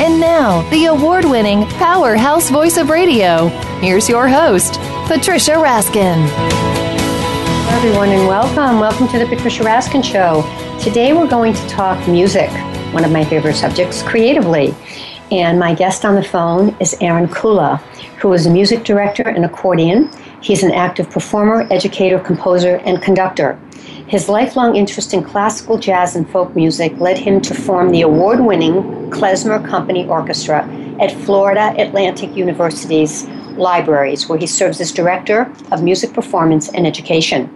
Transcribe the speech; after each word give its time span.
And 0.00 0.18
now, 0.18 0.68
the 0.70 0.86
award 0.86 1.24
winning 1.24 1.66
powerhouse 1.66 2.50
voice 2.50 2.76
of 2.76 2.88
radio. 2.88 3.48
Here's 3.80 4.08
your 4.08 4.26
host, 4.26 4.74
Patricia 5.06 5.52
Raskin. 5.52 6.26
Hello, 6.26 7.76
everyone, 7.76 8.08
and 8.08 8.26
welcome. 8.26 8.80
Welcome 8.80 9.06
to 9.08 9.18
the 9.18 9.26
Patricia 9.26 9.62
Raskin 9.62 10.02
Show. 10.02 10.42
Today, 10.82 11.12
we're 11.12 11.28
going 11.28 11.52
to 11.52 11.68
talk 11.68 12.08
music, 12.08 12.50
one 12.92 13.04
of 13.04 13.12
my 13.12 13.24
favorite 13.24 13.54
subjects, 13.54 14.02
creatively. 14.02 14.74
And 15.30 15.58
my 15.58 15.74
guest 15.74 16.04
on 16.04 16.14
the 16.14 16.24
phone 16.24 16.74
is 16.80 16.96
Aaron 17.00 17.28
Kula, 17.28 17.78
who 18.18 18.32
is 18.32 18.46
a 18.46 18.50
music 18.50 18.84
director 18.84 19.28
and 19.28 19.44
accordion. 19.44 20.10
He's 20.42 20.64
an 20.64 20.72
active 20.72 21.08
performer, 21.08 21.68
educator, 21.70 22.18
composer, 22.18 22.76
and 22.84 23.00
conductor. 23.00 23.58
His 24.08 24.28
lifelong 24.28 24.74
interest 24.74 25.14
in 25.14 25.22
classical, 25.22 25.78
jazz, 25.78 26.16
and 26.16 26.28
folk 26.28 26.56
music 26.56 26.98
led 26.98 27.16
him 27.16 27.40
to 27.42 27.54
form 27.54 27.92
the 27.92 28.02
award 28.02 28.40
winning 28.40 28.82
Klezmer 29.10 29.64
Company 29.64 30.04
Orchestra 30.08 30.68
at 31.00 31.12
Florida 31.12 31.72
Atlantic 31.78 32.34
University's 32.34 33.24
libraries, 33.56 34.28
where 34.28 34.38
he 34.38 34.48
serves 34.48 34.80
as 34.80 34.90
director 34.90 35.50
of 35.70 35.84
music 35.84 36.12
performance 36.12 36.68
and 36.70 36.88
education. 36.88 37.48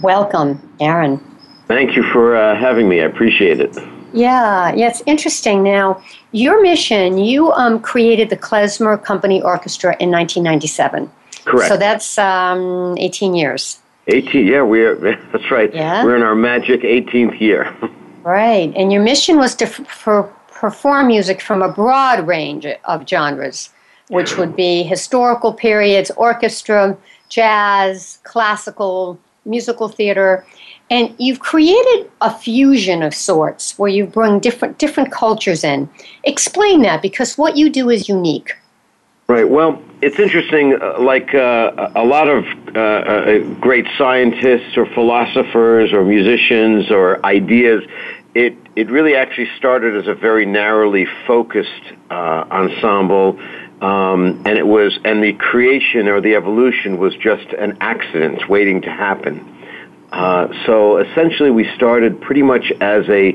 Welcome, 0.00 0.62
Aaron. 0.78 1.20
Thank 1.66 1.96
you 1.96 2.04
for 2.12 2.36
uh, 2.36 2.54
having 2.54 2.88
me. 2.88 3.00
I 3.00 3.06
appreciate 3.06 3.58
it. 3.58 3.76
Yeah, 4.12 4.72
yeah, 4.74 4.86
it's 4.86 5.02
interesting. 5.06 5.64
Now, 5.64 6.00
your 6.30 6.62
mission, 6.62 7.18
you 7.18 7.50
um, 7.52 7.80
created 7.80 8.30
the 8.30 8.36
Klezmer 8.36 9.02
Company 9.02 9.42
Orchestra 9.42 9.96
in 9.98 10.12
1997. 10.12 11.10
Correct. 11.46 11.68
So 11.68 11.76
that's 11.76 12.18
um, 12.18 12.96
18 12.98 13.34
years. 13.34 13.78
18, 14.08 14.46
yeah, 14.46 14.62
we're, 14.62 14.96
that's 15.32 15.50
right. 15.50 15.72
Yeah. 15.74 16.04
We're 16.04 16.16
in 16.16 16.22
our 16.22 16.34
magic 16.34 16.82
18th 16.82 17.40
year. 17.40 17.74
Right. 18.26 18.72
And 18.74 18.92
your 18.92 19.04
mission 19.04 19.36
was 19.36 19.54
to 19.54 19.66
f- 19.66 19.86
for 19.86 20.24
perform 20.48 21.06
music 21.06 21.40
from 21.40 21.62
a 21.62 21.70
broad 21.70 22.26
range 22.26 22.66
of 22.66 23.08
genres, 23.08 23.70
which 24.08 24.36
would 24.36 24.56
be 24.56 24.82
historical 24.82 25.52
periods, 25.52 26.10
orchestra, 26.16 26.98
jazz, 27.28 28.18
classical, 28.24 29.16
musical 29.44 29.88
theater. 29.88 30.44
And 30.90 31.14
you've 31.18 31.38
created 31.38 32.10
a 32.20 32.36
fusion 32.36 33.04
of 33.04 33.14
sorts 33.14 33.78
where 33.78 33.90
you 33.90 34.06
bring 34.06 34.40
different 34.40 34.78
different 34.78 35.12
cultures 35.12 35.62
in. 35.62 35.88
Explain 36.24 36.82
that 36.82 37.02
because 37.02 37.38
what 37.38 37.56
you 37.56 37.70
do 37.70 37.90
is 37.90 38.08
unique. 38.08 38.56
Right. 39.28 39.48
Well, 39.48 39.80
it's 40.06 40.20
interesting. 40.20 40.80
Uh, 40.80 41.00
like 41.00 41.34
uh, 41.34 41.90
a 41.96 42.04
lot 42.04 42.28
of 42.28 42.44
uh, 42.44 42.78
uh, 42.78 43.38
great 43.60 43.86
scientists 43.98 44.76
or 44.76 44.86
philosophers 44.94 45.92
or 45.92 46.04
musicians 46.04 46.92
or 46.92 47.24
ideas, 47.26 47.82
it 48.32 48.56
it 48.76 48.88
really 48.88 49.16
actually 49.16 49.50
started 49.56 49.96
as 49.96 50.06
a 50.06 50.14
very 50.14 50.46
narrowly 50.46 51.06
focused 51.26 51.86
uh, 52.08 52.14
ensemble, 52.14 53.36
um, 53.80 54.40
and 54.46 54.56
it 54.56 54.66
was 54.66 54.96
and 55.04 55.24
the 55.24 55.32
creation 55.32 56.06
or 56.06 56.20
the 56.20 56.36
evolution 56.36 56.98
was 56.98 57.16
just 57.16 57.48
an 57.54 57.76
accident 57.80 58.48
waiting 58.48 58.82
to 58.82 58.90
happen. 58.90 59.34
Uh, 60.12 60.46
so 60.66 60.98
essentially, 60.98 61.50
we 61.50 61.68
started 61.74 62.20
pretty 62.20 62.42
much 62.42 62.70
as 62.80 63.08
a 63.08 63.34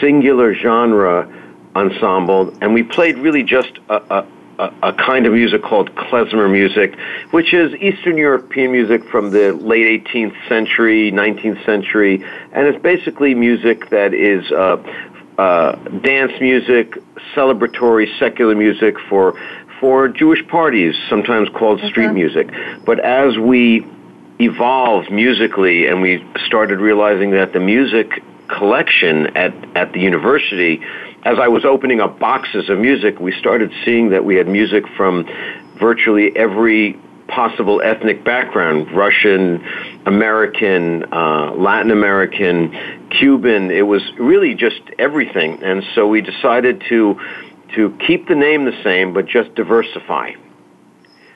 singular 0.00 0.54
genre 0.54 1.28
ensemble, 1.74 2.56
and 2.60 2.72
we 2.72 2.84
played 2.84 3.18
really 3.18 3.42
just 3.42 3.72
a, 3.88 3.96
a 4.18 4.26
a, 4.58 4.92
kind 4.92 5.26
of 5.26 5.32
music 5.32 5.62
called 5.62 5.94
klezmer 5.94 6.50
music, 6.50 6.96
which 7.30 7.52
is 7.52 7.74
Eastern 7.74 8.16
European 8.16 8.72
music 8.72 9.04
from 9.10 9.30
the 9.30 9.52
late 9.52 10.04
18th 10.06 10.34
century, 10.48 11.10
19th 11.12 11.64
century, 11.64 12.24
and 12.52 12.66
it's 12.66 12.80
basically 12.82 13.34
music 13.34 13.90
that 13.90 14.14
is 14.14 14.50
uh, 14.52 14.76
uh, 15.38 15.72
dance 16.00 16.32
music, 16.40 16.94
celebratory 17.34 18.06
secular 18.18 18.54
music 18.54 18.96
for 19.08 19.38
for 19.80 20.08
Jewish 20.08 20.46
parties, 20.48 20.94
sometimes 21.10 21.48
called 21.48 21.80
street 21.80 22.06
Okay. 22.06 22.14
music. 22.14 22.48
But 22.86 23.00
as 23.00 23.36
we 23.36 23.84
evolved 24.38 25.10
musically 25.10 25.86
and 25.86 26.00
we 26.00 26.24
started 26.46 26.78
realizing 26.78 27.32
that 27.32 27.52
the 27.52 27.60
music 27.60 28.22
collection 28.48 29.36
at, 29.36 29.52
at 29.76 29.92
the 29.92 30.00
university, 30.00 30.80
as 31.24 31.38
I 31.38 31.48
was 31.48 31.64
opening 31.64 32.00
up 32.00 32.18
boxes 32.18 32.68
of 32.68 32.78
music, 32.78 33.18
we 33.18 33.32
started 33.32 33.72
seeing 33.84 34.10
that 34.10 34.24
we 34.24 34.36
had 34.36 34.46
music 34.46 34.84
from 34.96 35.26
virtually 35.78 36.36
every 36.36 36.98
possible 37.28 37.80
ethnic 37.82 38.22
background 38.22 38.90
Russian, 38.92 39.64
American, 40.04 41.04
uh, 41.12 41.52
Latin 41.52 41.90
American, 41.90 43.08
Cuban. 43.10 43.70
It 43.70 43.86
was 43.86 44.02
really 44.18 44.54
just 44.54 44.82
everything. 44.98 45.62
And 45.62 45.82
so 45.94 46.06
we 46.06 46.20
decided 46.20 46.82
to, 46.90 47.18
to 47.74 47.96
keep 48.06 48.28
the 48.28 48.34
name 48.34 48.66
the 48.66 48.78
same, 48.82 49.14
but 49.14 49.26
just 49.26 49.54
diversify 49.54 50.32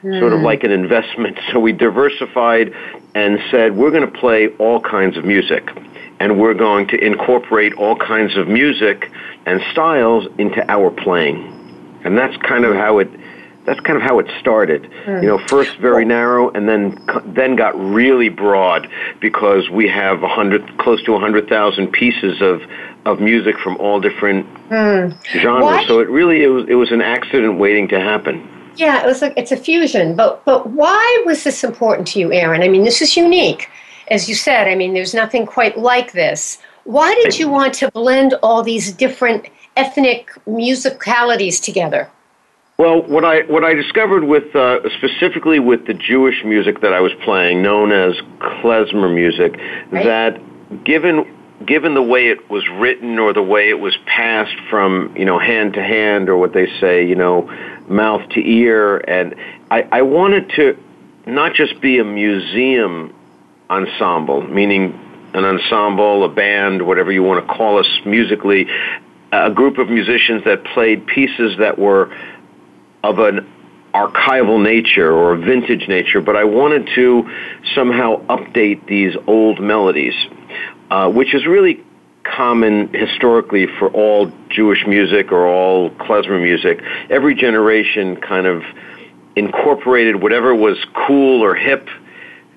sort 0.02 0.32
of 0.32 0.40
hmm. 0.40 0.44
like 0.44 0.64
an 0.64 0.70
investment. 0.70 1.38
So 1.52 1.60
we 1.60 1.72
diversified 1.72 2.74
and 3.14 3.38
said, 3.50 3.74
we're 3.74 3.90
going 3.90 4.04
to 4.10 4.18
play 4.18 4.48
all 4.58 4.80
kinds 4.80 5.16
of 5.16 5.24
music. 5.24 5.70
And 6.20 6.38
we're 6.38 6.54
going 6.54 6.88
to 6.88 6.96
incorporate 7.02 7.72
all 7.74 7.96
kinds 7.96 8.36
of 8.36 8.48
music 8.48 9.10
and 9.46 9.62
styles 9.72 10.26
into 10.36 10.62
our 10.70 10.90
playing. 10.90 12.00
And 12.04 12.18
that's 12.18 12.36
kind 12.42 12.64
of 12.64 12.74
how 12.74 12.98
it, 12.98 13.08
that's 13.64 13.80
kind 13.80 13.96
of 13.96 14.02
how 14.02 14.18
it 14.18 14.26
started. 14.40 14.90
Hmm. 15.04 15.22
You 15.22 15.28
know, 15.28 15.38
first 15.46 15.76
very 15.78 16.04
narrow, 16.04 16.50
and 16.50 16.68
then 16.68 16.98
then 17.26 17.56
got 17.56 17.78
really 17.78 18.28
broad 18.28 18.88
because 19.20 19.68
we 19.70 19.88
have 19.88 20.22
a 20.22 20.28
hundred, 20.28 20.78
close 20.78 21.02
to 21.04 21.14
a 21.14 21.20
hundred 21.20 21.48
thousand 21.48 21.92
pieces 21.92 22.40
of 22.40 22.62
of 23.06 23.20
music 23.20 23.58
from 23.58 23.76
all 23.76 24.00
different 24.00 24.46
hmm. 24.68 25.10
genres. 25.38 25.62
Why- 25.62 25.84
So 25.86 26.00
it 26.00 26.08
really 26.08 26.42
it 26.42 26.48
was 26.48 26.66
it 26.68 26.74
was 26.74 26.90
an 26.92 27.00
accident 27.02 27.58
waiting 27.58 27.88
to 27.88 28.00
happen. 28.00 28.57
Yeah, 28.78 29.02
it 29.02 29.06
was 29.06 29.20
like 29.22 29.34
it's 29.36 29.50
a 29.50 29.56
fusion. 29.56 30.14
But 30.14 30.44
but 30.44 30.70
why 30.70 31.22
was 31.26 31.42
this 31.42 31.64
important 31.64 32.06
to 32.08 32.20
you, 32.20 32.32
Aaron? 32.32 32.62
I 32.62 32.68
mean, 32.68 32.84
this 32.84 33.02
is 33.02 33.16
unique, 33.16 33.68
as 34.08 34.28
you 34.28 34.36
said. 34.36 34.68
I 34.68 34.74
mean, 34.76 34.94
there's 34.94 35.14
nothing 35.14 35.46
quite 35.46 35.76
like 35.76 36.12
this. 36.12 36.58
Why 36.84 37.12
did 37.22 37.38
you 37.38 37.48
want 37.48 37.74
to 37.74 37.90
blend 37.90 38.34
all 38.42 38.62
these 38.62 38.92
different 38.92 39.46
ethnic 39.76 40.30
musicalities 40.46 41.60
together? 41.60 42.08
Well, 42.78 43.02
what 43.02 43.24
I 43.24 43.40
what 43.42 43.64
I 43.64 43.74
discovered 43.74 44.22
with 44.24 44.54
uh, 44.54 44.78
specifically 44.96 45.58
with 45.58 45.86
the 45.86 45.94
Jewish 45.94 46.44
music 46.44 46.80
that 46.80 46.92
I 46.92 47.00
was 47.00 47.12
playing, 47.24 47.60
known 47.60 47.90
as 47.90 48.14
klezmer 48.38 49.12
music, 49.12 49.58
Right. 49.90 50.04
that 50.04 50.84
given 50.84 51.26
given 51.64 51.94
the 51.94 52.02
way 52.02 52.28
it 52.28 52.50
was 52.50 52.68
written 52.68 53.18
or 53.18 53.32
the 53.32 53.42
way 53.42 53.68
it 53.68 53.78
was 53.78 53.96
passed 54.06 54.56
from 54.70 55.14
you 55.16 55.24
know 55.24 55.38
hand 55.38 55.74
to 55.74 55.82
hand 55.82 56.28
or 56.28 56.36
what 56.36 56.52
they 56.52 56.66
say 56.80 57.06
you 57.06 57.14
know 57.14 57.50
mouth 57.88 58.28
to 58.30 58.40
ear, 58.40 58.98
and 58.98 59.34
I, 59.70 59.88
I 59.90 60.02
wanted 60.02 60.50
to 60.56 60.78
not 61.26 61.54
just 61.54 61.80
be 61.80 61.98
a 61.98 62.04
museum 62.04 63.14
ensemble, 63.70 64.42
meaning 64.42 64.98
an 65.34 65.44
ensemble, 65.44 66.24
a 66.24 66.28
band, 66.28 66.86
whatever 66.86 67.12
you 67.12 67.22
want 67.22 67.46
to 67.46 67.54
call 67.54 67.78
us 67.78 67.88
musically, 68.06 68.66
a 69.32 69.50
group 69.50 69.78
of 69.78 69.90
musicians 69.90 70.44
that 70.44 70.64
played 70.64 71.06
pieces 71.06 71.58
that 71.58 71.78
were 71.78 72.14
of 73.04 73.18
an 73.18 73.46
archival 73.94 74.62
nature 74.62 75.12
or 75.12 75.36
vintage 75.36 75.88
nature, 75.88 76.20
but 76.20 76.36
I 76.36 76.44
wanted 76.44 76.88
to 76.94 77.28
somehow 77.74 78.24
update 78.26 78.86
these 78.86 79.14
old 79.26 79.60
melodies, 79.60 80.14
uh, 80.90 81.08
which 81.10 81.34
is 81.34 81.46
really 81.46 81.84
common 82.24 82.92
historically 82.92 83.66
for 83.78 83.88
all 83.88 84.30
Jewish 84.50 84.86
music 84.86 85.32
or 85.32 85.46
all 85.46 85.90
klezmer 85.90 86.40
music. 86.40 86.82
Every 87.10 87.34
generation 87.34 88.16
kind 88.16 88.46
of 88.46 88.62
incorporated 89.36 90.22
whatever 90.22 90.54
was 90.54 90.76
cool 91.06 91.42
or 91.42 91.54
hip 91.54 91.88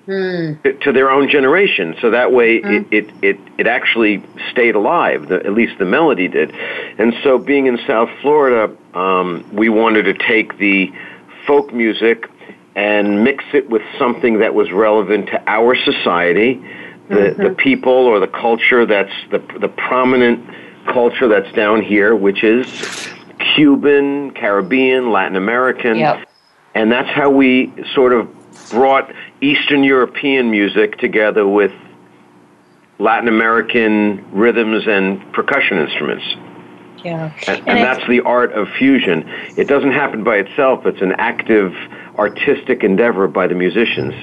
mm. 0.08 0.82
to, 0.82 0.92
their 0.92 1.10
own 1.10 1.30
generation. 1.30 1.96
So 2.02 2.12
that 2.12 2.32
way, 2.32 2.62
mm. 2.62 2.92
it, 2.92 3.06
it, 3.06 3.14
it, 3.24 3.40
it 3.60 3.68
actually 3.68 4.24
stayed 4.52 4.76
alive. 4.76 5.28
The, 5.28 5.36
at 5.36 5.54
least 5.54 5.78
the 5.80 5.86
melody 5.86 6.28
did. 6.28 6.52
And 6.52 7.14
so, 7.24 7.38
being 7.38 7.68
in 7.68 7.78
South 7.88 8.10
Florida, 8.22 8.76
um, 8.94 9.46
we 9.54 9.70
wanted 9.70 10.04
to 10.04 10.14
take 10.14 10.58
the 10.58 10.92
folk 11.48 11.74
music 11.74 12.30
and 12.76 13.24
mix 13.24 13.44
it 13.54 13.70
with 13.70 13.82
something 14.00 14.40
that 14.40 14.54
was 14.54 14.72
relevant 14.72 15.28
to 15.28 15.44
our 15.48 15.76
society, 15.76 16.62
the, 17.10 17.16
mm-hmm. 17.16 17.44
the 17.44 17.50
people 17.52 17.92
or 17.92 18.20
the 18.20 18.28
culture 18.28 18.86
that's 18.86 19.14
the, 19.32 19.40
the 19.60 19.68
prominent 19.68 20.46
culture 20.86 21.28
that's 21.28 21.52
down 21.54 21.82
here, 21.82 22.16
which 22.16 22.44
is 22.44 22.68
Cuban, 23.56 24.32
Caribbean, 24.32 25.12
Latin 25.12 25.36
American. 25.36 25.98
Yep. 25.98 26.28
And 26.74 26.92
that's 26.92 27.10
how 27.10 27.30
we 27.30 27.74
sort 27.94 28.14
of 28.14 28.30
brought 28.70 29.14
Eastern 29.42 29.84
European 29.84 30.50
music 30.50 30.98
together 30.98 31.48
with 31.48 31.72
Latin 33.00 33.28
American 33.28 34.26
rhythms 34.32 34.84
and 34.88 35.34
percussion 35.34 35.80
instruments. 35.80 36.24
Yeah. 37.04 37.34
And, 37.48 37.60
and, 37.60 37.70
and 37.70 37.78
that's 37.80 38.08
the 38.08 38.22
art 38.22 38.54
of 38.54 38.68
fusion. 38.78 39.28
It 39.58 39.68
doesn't 39.68 39.92
happen 39.92 40.24
by 40.24 40.38
itself, 40.38 40.86
it's 40.86 41.02
an 41.02 41.14
active 41.18 41.74
artistic 42.18 42.84
endeavor 42.84 43.28
by 43.28 43.48
the 43.48 43.56
musicians. 43.56 44.14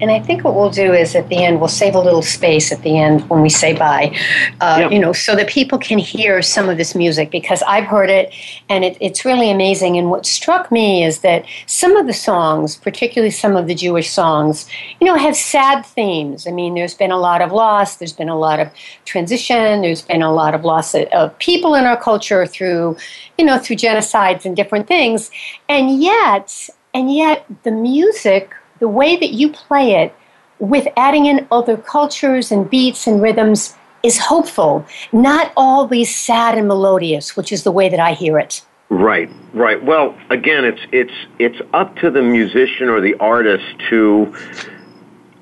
And 0.00 0.10
I 0.10 0.20
think 0.20 0.44
what 0.44 0.54
we'll 0.54 0.70
do 0.70 0.92
is 0.92 1.14
at 1.14 1.28
the 1.28 1.44
end, 1.44 1.60
we'll 1.60 1.68
save 1.68 1.94
a 1.94 2.00
little 2.00 2.22
space 2.22 2.72
at 2.72 2.82
the 2.82 2.98
end 2.98 3.28
when 3.28 3.40
we 3.40 3.48
say 3.48 3.72
bye, 3.72 4.16
uh, 4.60 4.78
yeah. 4.80 4.88
you 4.90 4.98
know, 4.98 5.12
so 5.12 5.34
that 5.36 5.48
people 5.48 5.78
can 5.78 5.98
hear 5.98 6.42
some 6.42 6.68
of 6.68 6.76
this 6.76 6.94
music 6.94 7.30
because 7.30 7.62
I've 7.62 7.84
heard 7.84 8.10
it 8.10 8.34
and 8.68 8.84
it, 8.84 8.96
it's 9.00 9.24
really 9.24 9.50
amazing. 9.50 9.96
And 9.96 10.10
what 10.10 10.26
struck 10.26 10.70
me 10.70 11.04
is 11.04 11.20
that 11.20 11.44
some 11.66 11.96
of 11.96 12.06
the 12.06 12.12
songs, 12.12 12.76
particularly 12.76 13.30
some 13.30 13.56
of 13.56 13.66
the 13.66 13.74
Jewish 13.74 14.10
songs, 14.10 14.66
you 15.00 15.06
know, 15.06 15.16
have 15.16 15.36
sad 15.36 15.84
themes. 15.86 16.46
I 16.46 16.50
mean, 16.50 16.74
there's 16.74 16.94
been 16.94 17.12
a 17.12 17.18
lot 17.18 17.42
of 17.42 17.52
loss, 17.52 17.96
there's 17.96 18.12
been 18.12 18.28
a 18.28 18.38
lot 18.38 18.60
of 18.60 18.70
transition, 19.04 19.82
there's 19.82 20.02
been 20.02 20.22
a 20.22 20.32
lot 20.32 20.54
of 20.54 20.64
loss 20.64 20.94
of 20.94 21.38
people 21.38 21.74
in 21.74 21.84
our 21.84 22.00
culture 22.00 22.46
through, 22.46 22.96
you 23.38 23.44
know, 23.44 23.58
through 23.58 23.76
genocides 23.76 24.44
and 24.44 24.56
different 24.56 24.86
things. 24.86 25.30
And 25.68 26.02
yet, 26.02 26.68
and 26.94 27.12
yet 27.14 27.46
the 27.62 27.70
music 27.70 28.52
the 28.82 28.88
way 28.88 29.14
that 29.14 29.30
you 29.30 29.48
play 29.48 29.94
it 30.02 30.12
with 30.58 30.88
adding 30.96 31.26
in 31.26 31.46
other 31.52 31.76
cultures 31.76 32.50
and 32.50 32.68
beats 32.68 33.06
and 33.06 33.22
rhythms 33.22 33.76
is 34.02 34.18
hopeful, 34.18 34.84
not 35.12 35.52
all 35.56 35.86
these 35.86 36.12
sad 36.12 36.58
and 36.58 36.66
melodious, 36.66 37.36
which 37.36 37.52
is 37.52 37.62
the 37.62 37.70
way 37.70 37.88
that 37.88 38.00
I 38.00 38.14
hear 38.14 38.40
it. 38.40 38.60
Right, 38.88 39.30
right. 39.54 39.82
Well, 39.82 40.18
again, 40.30 40.64
it's 40.64 40.80
it's 40.90 41.12
it's 41.38 41.60
up 41.72 41.94
to 41.98 42.10
the 42.10 42.22
musician 42.22 42.88
or 42.88 43.00
the 43.00 43.14
artist 43.20 43.64
to 43.90 44.34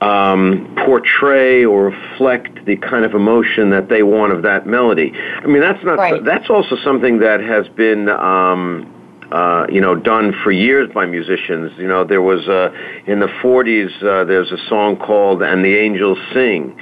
um, 0.02 0.76
portray 0.84 1.64
or 1.64 1.86
reflect 1.86 2.66
the 2.66 2.76
kind 2.76 3.06
of 3.06 3.14
emotion 3.14 3.70
that 3.70 3.88
they 3.88 4.02
want 4.02 4.34
of 4.34 4.42
that 4.42 4.66
melody. 4.66 5.14
I 5.16 5.46
mean, 5.46 5.62
that's 5.62 5.82
not 5.82 5.96
right. 5.96 6.22
that's 6.22 6.50
also 6.50 6.76
something 6.84 7.20
that 7.20 7.40
has 7.40 7.66
been 7.68 8.10
um, 8.10 8.99
uh, 9.32 9.66
you 9.70 9.80
know, 9.80 9.94
done 9.94 10.34
for 10.42 10.50
years 10.50 10.90
by 10.92 11.06
musicians. 11.06 11.72
You 11.78 11.86
know, 11.86 12.04
there 12.04 12.22
was 12.22 12.48
uh, 12.48 12.72
in 13.06 13.20
the 13.20 13.28
40s. 13.28 14.02
Uh, 14.02 14.24
there's 14.24 14.50
a 14.50 14.58
song 14.68 14.96
called 14.96 15.42
"And 15.42 15.64
the 15.64 15.76
Angels 15.76 16.18
Sing." 16.32 16.76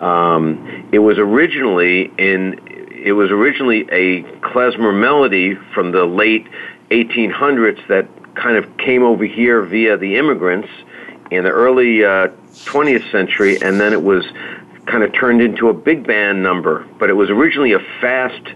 Um, 0.00 0.88
it 0.92 0.98
was 0.98 1.18
originally 1.18 2.12
in. 2.18 2.60
It 2.92 3.12
was 3.12 3.30
originally 3.30 3.82
a 3.92 4.22
klezmer 4.40 4.98
melody 4.98 5.56
from 5.74 5.92
the 5.92 6.04
late 6.04 6.46
1800s 6.90 7.86
that 7.88 8.08
kind 8.34 8.56
of 8.56 8.76
came 8.78 9.02
over 9.02 9.24
here 9.24 9.62
via 9.62 9.96
the 9.96 10.16
immigrants 10.16 10.68
in 11.30 11.44
the 11.44 11.50
early 11.50 12.04
uh, 12.04 12.28
20th 12.66 13.10
century, 13.10 13.60
and 13.60 13.80
then 13.80 13.92
it 13.92 14.02
was 14.02 14.24
kind 14.86 15.02
of 15.02 15.12
turned 15.12 15.40
into 15.40 15.68
a 15.68 15.74
big 15.74 16.06
band 16.06 16.42
number. 16.42 16.86
But 16.98 17.10
it 17.10 17.14
was 17.14 17.30
originally 17.30 17.72
a 17.72 17.80
fast 18.00 18.46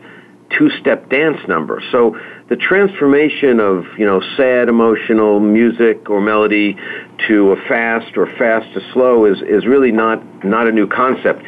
two-step 0.57 1.09
dance 1.11 1.39
number. 1.47 1.83
So 1.93 2.19
the 2.49 2.57
transformation 2.57 3.61
of 3.61 3.85
you 3.99 4.07
know 4.07 4.21
sad 4.37 4.69
emotional 4.69 5.41
music 5.41 6.09
or 6.09 6.21
melody 6.21 6.77
to 7.27 7.53
a 7.53 7.57
fast 7.69 8.17
or 8.17 8.27
fast 8.27 8.73
to 8.75 8.93
slow 8.93 9.25
is 9.25 9.43
is 9.43 9.67
really 9.67 9.93
not 9.93 10.45
not 10.45 10.67
a 10.67 10.73
new 10.73 10.87
concept 10.87 11.43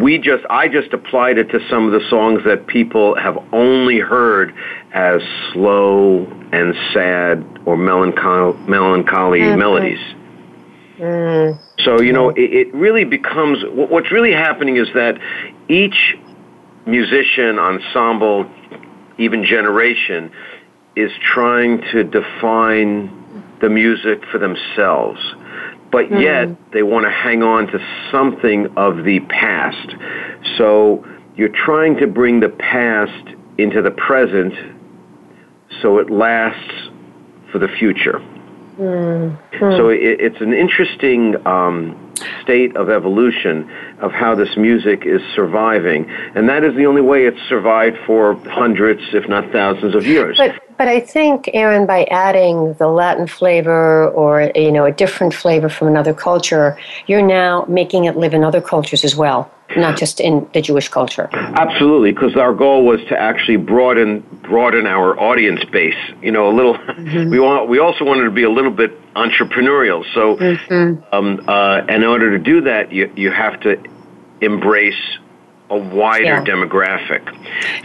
we 0.00 0.18
just 0.18 0.44
I 0.50 0.68
just 0.68 0.92
applied 0.92 1.38
it 1.38 1.50
to 1.50 1.60
some 1.68 1.86
of 1.86 1.92
the 1.92 2.06
songs 2.08 2.42
that 2.44 2.66
people 2.66 3.14
have 3.16 3.38
only 3.52 3.98
heard 3.98 4.54
as 4.92 5.20
slow 5.52 6.26
and 6.52 6.74
sad 6.92 7.44
or 7.64 7.76
melancholy 7.76 8.58
melancholy 8.68 9.40
melodies. 9.56 10.00
Mm. 10.98 11.58
So 11.80 12.00
you 12.00 12.12
know 12.12 12.30
it, 12.30 12.40
it 12.40 12.74
really 12.74 13.04
becomes 13.04 13.58
what's 13.68 14.10
really 14.10 14.32
happening 14.32 14.76
is 14.76 14.88
that 14.94 15.18
each 15.68 16.16
musician 16.86 17.58
ensemble 17.58 18.46
even 19.18 19.44
generation, 19.44 20.30
is 20.96 21.10
trying 21.32 21.80
to 21.92 22.04
define 22.04 23.54
the 23.60 23.68
music 23.68 24.24
for 24.30 24.38
themselves. 24.38 25.20
But 25.90 26.06
mm. 26.06 26.20
yet, 26.20 26.72
they 26.72 26.82
want 26.82 27.04
to 27.04 27.10
hang 27.10 27.42
on 27.42 27.68
to 27.68 27.78
something 28.10 28.72
of 28.76 29.04
the 29.04 29.20
past. 29.20 29.94
So, 30.58 31.06
you're 31.36 31.48
trying 31.48 31.96
to 31.98 32.06
bring 32.06 32.40
the 32.40 32.48
past 32.48 33.34
into 33.58 33.82
the 33.82 33.90
present 33.90 34.52
so 35.82 35.98
it 35.98 36.10
lasts 36.10 36.90
for 37.50 37.58
the 37.58 37.68
future. 37.68 38.20
Mm. 38.78 39.38
So 39.76 39.88
it, 39.88 40.20
it's 40.20 40.40
an 40.40 40.52
interesting 40.52 41.34
um, 41.46 42.03
state 42.42 42.76
of 42.76 42.90
evolution 42.90 43.70
of 44.00 44.12
how 44.12 44.34
this 44.34 44.56
music 44.56 45.04
is 45.04 45.20
surviving, 45.34 46.08
and 46.34 46.48
that 46.48 46.64
is 46.64 46.74
the 46.74 46.86
only 46.86 47.02
way 47.02 47.26
it's 47.26 47.40
survived 47.48 47.96
for 48.06 48.34
hundreds, 48.48 49.02
if 49.12 49.28
not 49.28 49.50
thousands, 49.50 49.94
of 49.94 50.06
years. 50.06 50.36
But 50.36 50.60
but 50.76 50.88
I 50.88 51.00
think, 51.00 51.48
Aaron, 51.54 51.86
by 51.86 52.04
adding 52.10 52.74
the 52.74 52.88
Latin 52.88 53.26
flavor 53.26 54.08
or 54.10 54.50
you 54.54 54.72
know 54.72 54.84
a 54.84 54.92
different 54.92 55.34
flavor 55.34 55.68
from 55.68 55.88
another 55.88 56.14
culture, 56.14 56.78
you're 57.06 57.26
now 57.26 57.64
making 57.68 58.04
it 58.04 58.16
live 58.16 58.34
in 58.34 58.44
other 58.44 58.60
cultures 58.60 59.04
as 59.04 59.14
well 59.16 59.50
not 59.76 59.96
just 59.96 60.20
in 60.20 60.48
the 60.52 60.60
Jewish 60.60 60.88
culture. 60.88 61.28
Absolutely, 61.32 62.12
because 62.12 62.36
our 62.36 62.54
goal 62.54 62.84
was 62.84 63.00
to 63.08 63.18
actually 63.18 63.56
broaden 63.56 64.22
broaden 64.44 64.86
our 64.86 65.18
audience 65.18 65.64
base. 65.64 65.94
You 66.22 66.32
know, 66.32 66.48
a 66.48 66.54
little. 66.54 66.74
Mm-hmm. 66.74 67.30
We 67.30 67.40
want. 67.40 67.68
We 67.68 67.78
also 67.78 68.04
wanted 68.04 68.24
to 68.24 68.30
be 68.30 68.44
a 68.44 68.50
little 68.50 68.70
bit 68.70 68.92
entrepreneurial. 69.14 70.04
So, 70.14 70.36
mm-hmm. 70.36 71.14
um, 71.14 71.44
uh, 71.48 71.82
in 71.88 72.04
order 72.04 72.36
to 72.36 72.42
do 72.42 72.62
that, 72.62 72.92
you 72.92 73.12
you 73.16 73.30
have 73.30 73.60
to 73.60 73.82
embrace 74.40 75.18
a 75.70 75.78
wider 75.78 76.24
yeah. 76.24 76.44
demographic. 76.44 77.24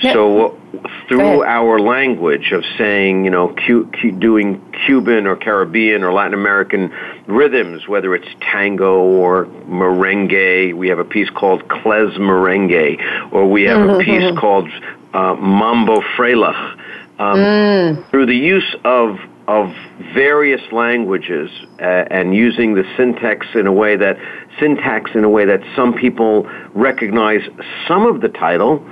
Now, 0.04 0.14
so 0.14 0.59
through 1.07 1.44
our 1.44 1.80
language 1.80 2.52
of 2.52 2.64
saying, 2.78 3.24
you 3.24 3.31
know, 3.31 3.54
Q, 3.54 3.90
Q, 4.00 4.12
doing 4.12 4.62
Cuban 4.86 5.26
or 5.26 5.36
Caribbean 5.36 6.04
or 6.04 6.12
Latin 6.12 6.33
American 6.33 6.92
rhythms, 7.28 7.88
whether 7.88 8.14
it's 8.16 8.28
tango 8.42 9.00
or 9.00 9.45
merengue, 9.45 10.76
we 10.76 10.90
have 10.90 11.00
a 11.00 11.06
piece 11.06 11.30
called 11.30 11.64
Klez 11.68 12.18
Merengue, 12.18 13.31
or 13.31 13.50
we 13.50 13.64
have 13.64 13.80
mm-hmm. 13.80 14.02
a 14.02 14.04
piece 14.04 14.40
called 14.40 14.69
uh, 15.14 15.36
Mambo 15.36 16.02
Freilach. 16.18 16.78
Um, 17.18 17.38
mm. 17.38 18.09
Through 18.12 18.28
the 18.28 18.36
use 18.36 18.76
of 18.86 19.18
of 19.50 19.74
various 20.14 20.62
languages 20.71 21.50
uh, 21.81 22.06
and 22.12 22.36
using 22.36 22.76
the 22.76 22.83
syntax 22.95 23.48
in 23.56 23.66
a 23.66 23.74
way 23.74 23.98
that 23.98 24.16
syntax 24.59 25.11
in 25.16 25.23
a 25.23 25.30
way 25.30 25.45
that 25.45 25.61
some 25.75 25.94
people 25.94 26.49
recognize 26.73 27.42
some 27.87 28.06
of 28.06 28.21
the 28.21 28.30
title, 28.30 28.85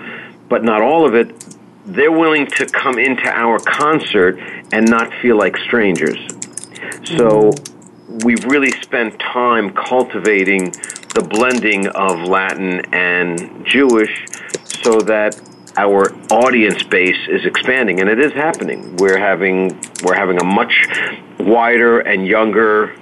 but 0.50 0.64
not 0.64 0.82
all 0.82 1.08
of 1.08 1.16
it. 1.16 1.34
They're 1.86 2.12
willing 2.12 2.48
to 2.48 2.66
come 2.66 3.00
into 3.00 3.30
our 3.30 3.60
concert 3.60 4.40
and 4.72 4.90
not 4.90 5.14
feel 5.22 5.38
like 5.38 5.56
strangers. 5.58 6.18
So 7.18 7.52
we've 8.26 8.44
really 8.46 8.72
spent 8.72 9.20
time 9.20 9.74
cultivating 9.74 10.72
the 11.16 11.26
blending 11.30 11.88
of 11.88 12.28
Latin 12.28 12.82
and 12.94 13.66
Jewish 13.66 14.26
so 14.84 15.00
that 15.02 15.40
our 15.78 16.14
audience 16.32 16.84
base 16.84 17.28
is 17.30 17.46
expanding, 17.46 18.00
and 18.00 18.10
it 18.10 18.20
is 18.20 18.34
happening. 18.34 18.98
We're 18.98 19.20
having 19.20 19.80
we're 20.04 20.16
having 20.16 20.40
a 20.40 20.44
much 20.44 20.88
wider 21.40 22.00
and 22.00 22.28
younger 22.28 22.96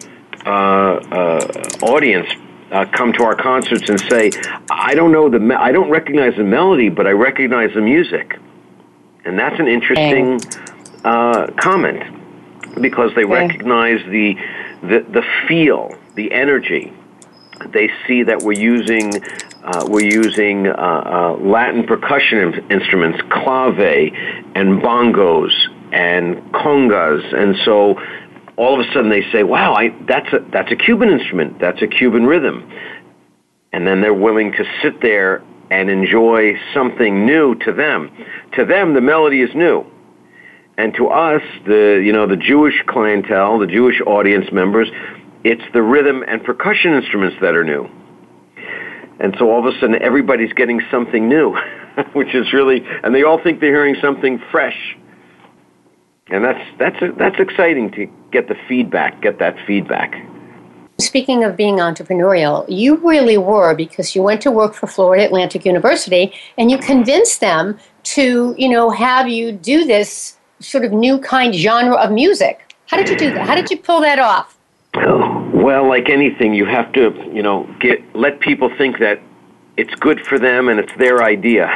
uh, 0.45 0.49
uh, 0.49 1.67
audience 1.81 2.29
uh, 2.71 2.85
come 2.91 3.13
to 3.13 3.23
our 3.23 3.35
concerts 3.35 3.89
and 3.89 3.99
say, 3.99 4.31
"I 4.69 4.95
don't 4.95 5.11
know 5.11 5.29
the 5.29 5.39
me- 5.39 5.55
I 5.55 5.71
don't 5.71 5.89
recognize 5.89 6.35
the 6.35 6.43
melody, 6.43 6.89
but 6.89 7.07
I 7.07 7.11
recognize 7.11 7.73
the 7.73 7.81
music," 7.81 8.37
and 9.23 9.37
that's 9.37 9.59
an 9.59 9.67
interesting 9.67 10.39
uh, 11.03 11.47
comment 11.57 12.03
because 12.81 13.11
they 13.15 13.25
recognize 13.25 14.03
the, 14.05 14.35
the 14.81 15.05
the 15.09 15.23
feel, 15.47 15.95
the 16.15 16.31
energy. 16.31 16.91
They 17.71 17.89
see 18.07 18.23
that 18.23 18.41
we're 18.41 18.59
using 18.59 19.13
uh, 19.63 19.85
we're 19.87 20.05
using 20.05 20.67
uh, 20.67 20.71
uh, 20.73 21.37
Latin 21.39 21.85
percussion 21.85 22.65
instruments, 22.69 23.19
clave 23.31 23.79
and 24.55 24.81
bongos 24.81 25.51
and 25.91 26.35
congas, 26.51 27.33
and 27.33 27.55
so 27.63 27.95
all 28.57 28.79
of 28.79 28.87
a 28.87 28.91
sudden 28.93 29.09
they 29.09 29.23
say, 29.31 29.43
"Wow, 29.43 29.73
I, 29.73 29.89
that's 30.07 30.31
a 30.33 30.39
that's 30.51 30.71
a 30.71 30.75
Cuban 30.75 31.09
instrument. 31.09 31.59
That's 31.59 31.81
a 31.81 31.87
Cuban 31.87 32.25
rhythm," 32.25 32.69
and 33.73 33.85
then 33.85 34.01
they're 34.01 34.13
willing 34.13 34.51
to 34.53 34.65
sit 34.81 35.01
there 35.01 35.43
and 35.71 35.89
enjoy 35.89 36.53
something 36.73 37.25
new 37.25 37.55
to 37.55 37.73
them. 37.73 38.11
To 38.53 38.65
them, 38.65 38.93
the 38.93 39.01
melody 39.01 39.41
is 39.41 39.53
new. 39.55 39.85
And 40.77 40.93
to 40.95 41.07
us, 41.07 41.41
the 41.65 42.01
you 42.03 42.11
know 42.11 42.27
the 42.27 42.37
Jewish 42.37 42.81
clientele, 42.87 43.59
the 43.59 43.67
Jewish 43.67 44.01
audience 44.05 44.51
members, 44.51 44.89
it's 45.43 45.63
the 45.73 45.81
rhythm 45.81 46.23
and 46.27 46.43
percussion 46.43 46.93
instruments 46.93 47.37
that 47.41 47.55
are 47.55 47.63
new. 47.63 47.89
And 49.19 49.35
so 49.39 49.49
all 49.49 49.65
of 49.65 49.73
a 49.73 49.79
sudden, 49.79 50.01
everybody's 50.01 50.51
getting 50.53 50.81
something 50.91 51.29
new, 51.29 51.55
which 52.13 52.35
is 52.35 52.51
really, 52.51 52.85
and 53.03 53.15
they 53.15 53.23
all 53.23 53.41
think 53.41 53.61
they're 53.61 53.73
hearing 53.73 53.95
something 54.01 54.41
fresh. 54.51 54.97
And 56.29 56.43
that's 56.43 56.63
that's 56.79 57.17
that's 57.17 57.39
exciting 57.39 57.91
to 57.91 58.07
get 58.31 58.47
the 58.47 58.55
feedback, 58.67 59.21
get 59.21 59.37
that 59.39 59.55
feedback. 59.67 60.25
Speaking 60.97 61.43
of 61.43 61.55
being 61.55 61.75
entrepreneurial, 61.75 62.65
you 62.67 62.95
really 62.97 63.37
were 63.37 63.75
because 63.75 64.15
you 64.15 64.23
went 64.23 64.41
to 64.41 64.51
work 64.51 64.73
for 64.73 64.87
Florida 64.87 65.25
Atlantic 65.25 65.65
University 65.65 66.33
and 66.57 66.71
you 66.71 66.77
convinced 66.77 67.41
them 67.41 67.77
to, 68.03 68.55
you 68.57 68.69
know, 68.69 68.89
have 68.89 69.27
you 69.27 69.51
do 69.51 69.85
this 69.85 70.37
sort 70.59 70.85
of 70.85 70.91
new 70.91 71.19
kind 71.19 71.53
genre 71.53 71.95
of 71.95 72.11
music. 72.11 72.73
How 72.87 72.97
did 72.97 73.09
you 73.09 73.17
do 73.17 73.33
that? 73.33 73.45
How 73.45 73.55
did 73.55 73.69
you 73.69 73.77
pull 73.77 74.01
that 74.01 74.19
off? 74.19 74.57
Oh, 74.95 75.49
well, 75.53 75.87
like 75.87 76.09
anything, 76.09 76.53
you 76.53 76.65
have 76.65 76.91
to, 76.93 77.13
you 77.33 77.43
know, 77.43 77.69
get 77.79 77.99
let 78.15 78.39
people 78.39 78.69
think 78.77 78.99
that 78.99 79.19
it's 79.77 79.93
good 79.95 80.25
for 80.25 80.39
them 80.39 80.69
and 80.69 80.79
it's 80.79 80.95
their 80.95 81.23
idea. 81.23 81.67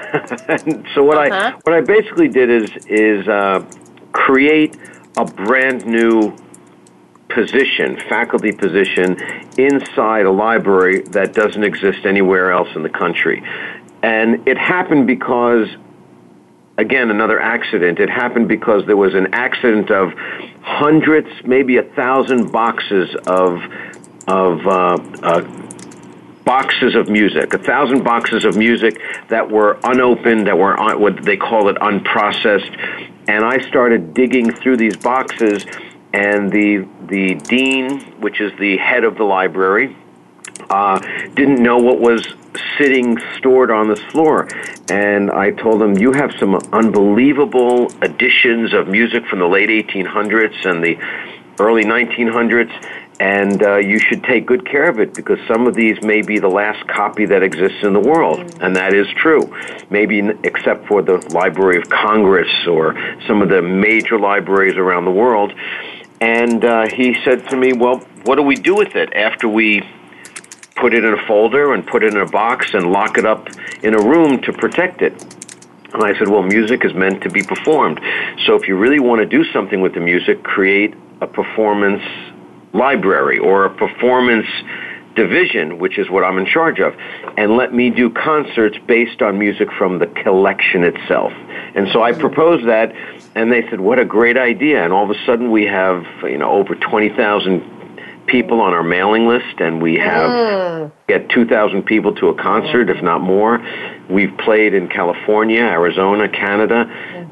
so 0.95 1.03
what 1.03 1.17
uh-huh. 1.17 1.51
I 1.53 1.59
what 1.63 1.73
I 1.73 1.81
basically 1.81 2.29
did 2.29 2.49
is 2.49 2.85
is 2.87 3.27
uh, 3.27 3.65
create 4.11 4.77
a 5.17 5.25
brand 5.25 5.85
new 5.85 6.35
position, 7.29 7.97
faculty 8.09 8.51
position, 8.51 9.17
inside 9.57 10.25
a 10.25 10.31
library 10.31 11.01
that 11.11 11.33
doesn't 11.33 11.63
exist 11.63 12.05
anywhere 12.05 12.51
else 12.51 12.69
in 12.75 12.83
the 12.83 12.89
country. 12.89 13.43
And 14.01 14.47
it 14.47 14.57
happened 14.57 15.07
because, 15.07 15.67
again, 16.77 17.11
another 17.11 17.39
accident. 17.39 17.99
It 17.99 18.09
happened 18.09 18.47
because 18.47 18.85
there 18.87 18.97
was 18.97 19.13
an 19.13 19.33
accident 19.33 19.91
of 19.91 20.13
hundreds, 20.61 21.29
maybe 21.45 21.77
a 21.77 21.83
thousand 21.83 22.51
boxes 22.51 23.15
of, 23.27 23.61
of 24.27 24.65
uh, 24.65 24.97
uh, 25.21 25.41
boxes 26.45 26.95
of 26.95 27.09
music, 27.09 27.53
a 27.53 27.59
thousand 27.59 28.03
boxes 28.03 28.43
of 28.43 28.57
music 28.57 28.99
that 29.27 29.51
were 29.51 29.77
unopened, 29.83 30.47
that 30.47 30.57
were 30.57 30.75
what 30.97 31.23
they 31.23 31.37
call 31.37 31.69
it 31.69 31.75
unprocessed. 31.77 32.75
And 33.29 33.45
I 33.45 33.59
started 33.67 34.15
digging 34.15 34.51
through 34.51 34.77
these 34.77 34.97
boxes 34.97 35.63
and 36.13 36.51
the 36.51 36.87
the 37.05 37.35
dean, 37.35 37.99
which 38.19 38.41
is 38.41 38.51
the 38.57 38.77
head 38.77 39.03
of 39.03 39.17
the 39.17 39.23
library, 39.23 39.95
uh, 40.71 40.97
didn't 41.35 41.61
know 41.61 41.77
what 41.77 41.99
was 41.99 42.27
sitting 42.79 43.19
stored 43.37 43.69
on 43.69 43.87
this 43.87 43.99
floor. 44.11 44.47
And 44.89 45.29
I 45.29 45.51
told 45.51 45.79
him, 45.79 45.95
You 45.95 46.11
have 46.13 46.31
some 46.39 46.55
unbelievable 46.73 47.91
editions 48.01 48.73
of 48.73 48.87
music 48.87 49.27
from 49.27 49.37
the 49.37 49.47
late 49.47 49.69
1800s 49.69 50.65
and 50.65 50.83
the 50.83 50.97
early 51.59 51.83
1900s, 51.83 52.71
and 53.19 53.61
uh, 53.61 53.77
you 53.77 53.99
should 53.99 54.23
take 54.23 54.45
good 54.45 54.65
care 54.65 54.89
of 54.89 54.99
it 54.99 55.13
because 55.13 55.39
some 55.45 55.67
of 55.67 55.75
these 55.75 56.01
may 56.01 56.21
be 56.21 56.39
the 56.39 56.47
last 56.47 56.87
copy 56.87 57.25
that 57.25 57.43
exists 57.43 57.79
in 57.83 57.91
the 57.91 57.99
world. 57.99 58.39
And 58.61 58.75
that 58.77 58.93
is 58.93 59.07
true. 59.17 59.53
Maybe 59.89 60.19
except 60.43 60.87
for 60.87 61.01
the 61.01 61.17
Library 61.33 61.77
of 61.77 61.89
Congress 61.89 62.49
or 62.65 62.95
some 63.27 63.41
of 63.41 63.49
the 63.49 63.61
major 63.61 64.17
libraries 64.17 64.77
around 64.77 65.03
the 65.03 65.11
world. 65.11 65.53
And 66.21 66.63
uh, 66.63 66.87
he 66.87 67.15
said 67.25 67.49
to 67.49 67.57
me, 67.57 67.73
Well, 67.73 67.99
what 68.23 68.35
do 68.35 68.43
we 68.43 68.55
do 68.55 68.75
with 68.75 68.95
it 68.95 69.13
after 69.13 69.49
we 69.49 69.81
put 70.75 70.93
it 70.93 71.03
in 71.03 71.13
a 71.13 71.27
folder 71.27 71.73
and 71.73 71.85
put 71.85 72.03
it 72.03 72.13
in 72.13 72.21
a 72.21 72.25
box 72.25 72.73
and 72.73 72.89
lock 72.89 73.17
it 73.17 73.25
up 73.25 73.49
in 73.83 73.95
a 73.95 74.01
room 74.01 74.41
to 74.43 74.53
protect 74.53 75.01
it? 75.01 75.13
And 75.93 76.03
I 76.03 76.17
said, 76.17 76.29
Well, 76.29 76.43
music 76.43 76.85
is 76.85 76.93
meant 76.93 77.23
to 77.23 77.29
be 77.29 77.43
performed. 77.43 77.99
So 78.45 78.55
if 78.55 78.65
you 78.67 78.77
really 78.77 79.01
want 79.01 79.19
to 79.19 79.25
do 79.25 79.43
something 79.51 79.81
with 79.81 79.93
the 79.93 79.99
music, 79.99 80.41
create 80.43 80.93
a 81.19 81.27
performance 81.27 82.03
library 82.73 83.39
or 83.39 83.65
a 83.65 83.69
performance 83.69 84.47
division, 85.15 85.79
which 85.79 85.97
is 85.97 86.09
what 86.09 86.23
I'm 86.23 86.37
in 86.37 86.45
charge 86.45 86.79
of, 86.79 86.93
and 87.37 87.57
let 87.57 87.73
me 87.73 87.89
do 87.89 88.09
concerts 88.09 88.77
based 88.87 89.21
on 89.21 89.37
music 89.37 89.69
from 89.77 89.99
the 89.99 90.07
collection 90.07 90.83
itself. 90.83 91.33
And 91.75 91.87
so 91.91 92.03
I 92.03 92.13
proposed 92.13 92.67
that 92.67 92.93
and 93.35 93.51
they 93.51 93.67
said, 93.69 93.79
"What 93.81 93.99
a 93.99 94.05
great 94.05 94.37
idea!" 94.37 94.83
And 94.83 94.93
all 94.93 95.03
of 95.03 95.09
a 95.09 95.25
sudden, 95.25 95.51
we 95.51 95.65
have 95.65 96.05
you 96.23 96.37
know 96.37 96.51
over 96.51 96.75
twenty 96.75 97.09
thousand 97.09 97.63
people 98.27 98.61
on 98.61 98.73
our 98.73 98.83
mailing 98.83 99.27
list, 99.27 99.59
and 99.59 99.81
we 99.81 99.95
have 99.95 100.29
mm. 100.29 100.91
get 101.07 101.29
two 101.29 101.45
thousand 101.45 101.83
people 101.83 102.13
to 102.15 102.29
a 102.29 102.35
concert, 102.35 102.89
if 102.89 103.01
not 103.03 103.21
more. 103.21 103.59
We've 104.09 104.35
played 104.37 104.73
in 104.73 104.87
California, 104.87 105.61
Arizona, 105.61 106.27
Canada, 106.29 106.89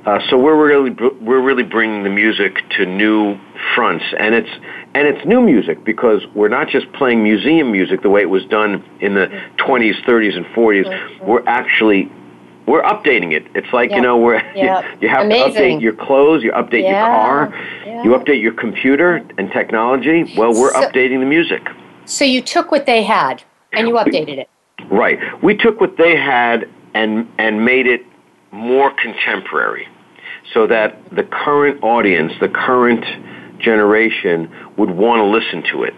uh, 0.08 0.20
so 0.29 0.38
we're 0.38 0.56
really 0.56 0.91
we're 1.20 1.41
really 1.41 1.63
bringing 1.63 2.03
the 2.03 2.10
music 2.10 2.58
to 2.77 2.86
new 2.86 3.38
fronts, 3.75 4.06
and 4.17 4.34
it's 4.34 4.50
and 4.97 5.07
it's 5.07 5.23
new 5.27 5.41
music 5.41 5.83
because 5.83 6.25
we're 6.33 6.47
not 6.47 6.69
just 6.69 6.91
playing 6.93 7.21
museum 7.21 7.71
music 7.71 8.01
the 8.01 8.09
way 8.09 8.21
it 8.21 8.31
was 8.31 8.43
done 8.45 8.83
in 8.99 9.13
the 9.13 9.27
20s, 9.59 10.03
30s, 10.03 10.35
and 10.35 10.45
40s. 10.47 10.85
Mm-hmm. 10.85 11.25
We're 11.27 11.43
actually 11.45 12.11
we're 12.65 12.81
updating 12.81 13.31
it. 13.31 13.45
It's 13.53 13.71
like, 13.71 13.91
you 13.91 14.01
know, 14.01 14.17
where 14.17 14.43
you, 14.55 14.63
you, 14.99 15.07
have 15.07 15.25
Amazing. 15.25 15.53
to 15.53 15.59
update 15.59 15.81
your 15.81 15.93
clothes, 15.93 16.43
you 16.43 16.51
update 16.51 16.81
yeah. 16.81 16.89
your 16.89 17.05
car, 17.05 17.53
yeah. 17.85 18.03
you 18.03 18.09
update 18.09 18.41
your 18.41 18.53
computer 18.53 19.25
and 19.37 19.51
technology. 19.51 20.33
Well, 20.35 20.51
we're 20.51 20.73
so, 20.73 20.81
updating 20.81 21.19
the 21.19 21.27
music. 21.27 21.61
So 22.05 22.25
you 22.25 22.41
took 22.41 22.71
what 22.71 22.87
they 22.87 23.03
had 23.03 23.43
and 23.73 23.87
you 23.87 23.93
updated 23.93 24.39
it. 24.39 24.49
Right. 24.89 25.19
We 25.43 25.55
took 25.55 25.79
what 25.79 25.97
they 25.97 26.17
had 26.17 26.67
and 26.95 27.31
and 27.37 27.63
made 27.63 27.85
it 27.85 28.01
more 28.51 28.91
contemporary 28.95 29.87
so 30.53 30.65
that 30.65 30.97
the 31.11 31.23
current 31.23 31.83
audience, 31.83 32.33
the 32.39 32.49
current 32.49 33.05
generation 33.59 34.51
would 34.77 34.91
want 34.91 35.19
to 35.19 35.25
listen 35.25 35.63
to 35.71 35.83
it. 35.83 35.93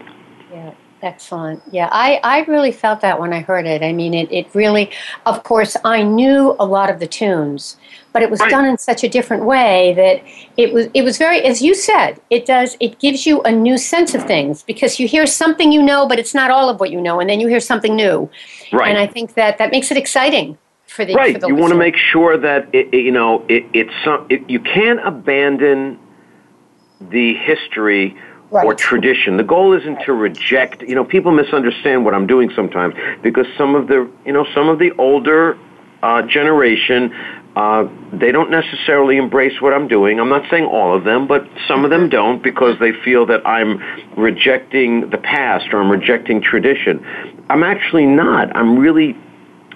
Yeah, 0.52 0.74
excellent. 1.02 1.62
Yeah, 1.72 1.90
I, 1.92 2.20
I 2.24 2.40
really 2.46 2.72
felt 2.72 3.02
that 3.02 3.20
when 3.20 3.34
I 3.34 3.42
heard 3.42 3.66
it. 3.66 3.84
I 3.84 3.94
mean, 3.94 4.14
it, 4.14 4.32
it 4.32 4.54
really, 4.54 4.92
of 5.26 5.44
course, 5.44 5.78
I 5.84 6.04
knew 6.04 6.56
a 6.60 6.66
lot 6.66 6.90
of 6.90 7.00
the 7.00 7.08
tunes, 7.08 7.78
but 8.12 8.24
it 8.24 8.30
was 8.32 8.40
right. 8.40 8.50
done 8.50 8.66
in 8.66 8.78
such 8.78 9.04
a 9.04 9.10
different 9.10 9.46
way 9.46 9.94
that 9.94 10.24
it 10.58 10.74
was, 10.74 10.88
it 10.94 11.04
was 11.04 11.18
very, 11.18 11.42
as 11.44 11.62
you 11.62 11.76
said, 11.76 12.20
it 12.30 12.46
does, 12.46 12.76
it 12.80 13.00
gives 13.00 13.26
you 13.26 13.42
a 13.44 13.52
new 13.52 13.78
sense 13.78 14.16
of 14.16 14.26
things 14.26 14.64
because 14.64 15.00
you 15.00 15.08
hear 15.08 15.28
something 15.28 15.72
you 15.72 15.82
know, 15.82 16.08
but 16.08 16.18
it's 16.18 16.34
not 16.34 16.50
all 16.50 16.70
of 16.70 16.80
what 16.80 16.90
you 16.90 17.00
know, 17.00 17.20
and 17.20 17.30
then 17.30 17.40
you 17.40 17.48
hear 17.48 17.60
something 17.60 17.96
new. 17.96 18.30
Right. 18.74 18.90
And 18.90 18.98
I 18.98 19.06
think 19.06 19.36
that 19.36 19.58
that 19.60 19.72
makes 19.72 19.92
it 19.92 19.98
exciting. 19.98 20.58
For 20.88 21.06
the, 21.06 21.14
right. 21.14 21.36
For 21.36 21.42
the 21.42 21.48
you 21.50 21.56
want 21.56 21.72
to 21.72 21.78
make 21.78 21.96
sure 21.96 22.36
that, 22.36 22.68
it, 22.74 22.92
it, 22.92 23.04
you 23.04 23.12
know, 23.12 23.46
it, 23.48 23.64
it's 23.74 23.94
some, 24.04 24.26
it, 24.28 24.50
you 24.50 24.60
can't 24.60 25.00
abandon 25.06 26.00
the 27.00 27.34
history 27.36 28.18
right. 28.52 28.66
or 28.66 28.74
tradition. 28.74 29.38
The 29.38 29.44
goal 29.44 29.74
isn't 29.74 30.00
to 30.06 30.14
reject. 30.14 30.82
You 30.82 30.96
know, 30.96 31.06
people 31.06 31.32
misunderstand 31.32 32.06
what 32.06 32.14
I'm 32.14 32.28
doing 32.28 32.52
sometimes 32.56 32.96
because 33.22 33.46
some 33.58 33.76
of 33.76 33.88
the 33.88 34.10
you 34.26 34.34
know 34.34 34.46
some 34.54 34.70
of 34.70 34.80
the 34.80 34.92
older 34.98 35.58
uh, 36.02 36.22
generation 36.24 37.14
uh, 37.56 37.90
they 38.14 38.32
don't 38.32 38.52
necessarily 38.52 39.18
embrace 39.18 39.60
what 39.60 39.74
I'm 39.74 39.88
doing. 39.88 40.20
I'm 40.20 40.30
not 40.30 40.50
saying 40.50 40.66
all 40.66 40.96
of 40.96 41.04
them, 41.04 41.28
but 41.28 41.46
some 41.68 41.84
of 41.84 41.90
them 41.90 42.04
mm-hmm. 42.04 42.10
don't 42.10 42.44
because 42.44 42.80
they 42.80 42.94
feel 43.04 43.26
that 43.26 43.46
I'm 43.46 43.82
rejecting 44.16 45.10
the 45.10 45.18
past 45.18 45.74
or 45.74 45.82
I'm 45.82 45.90
rejecting 45.90 46.42
tradition. 46.42 47.06
I'm 47.50 47.64
actually 47.64 48.06
not. 48.06 48.56
I'm 48.56 48.78
really 48.78 49.18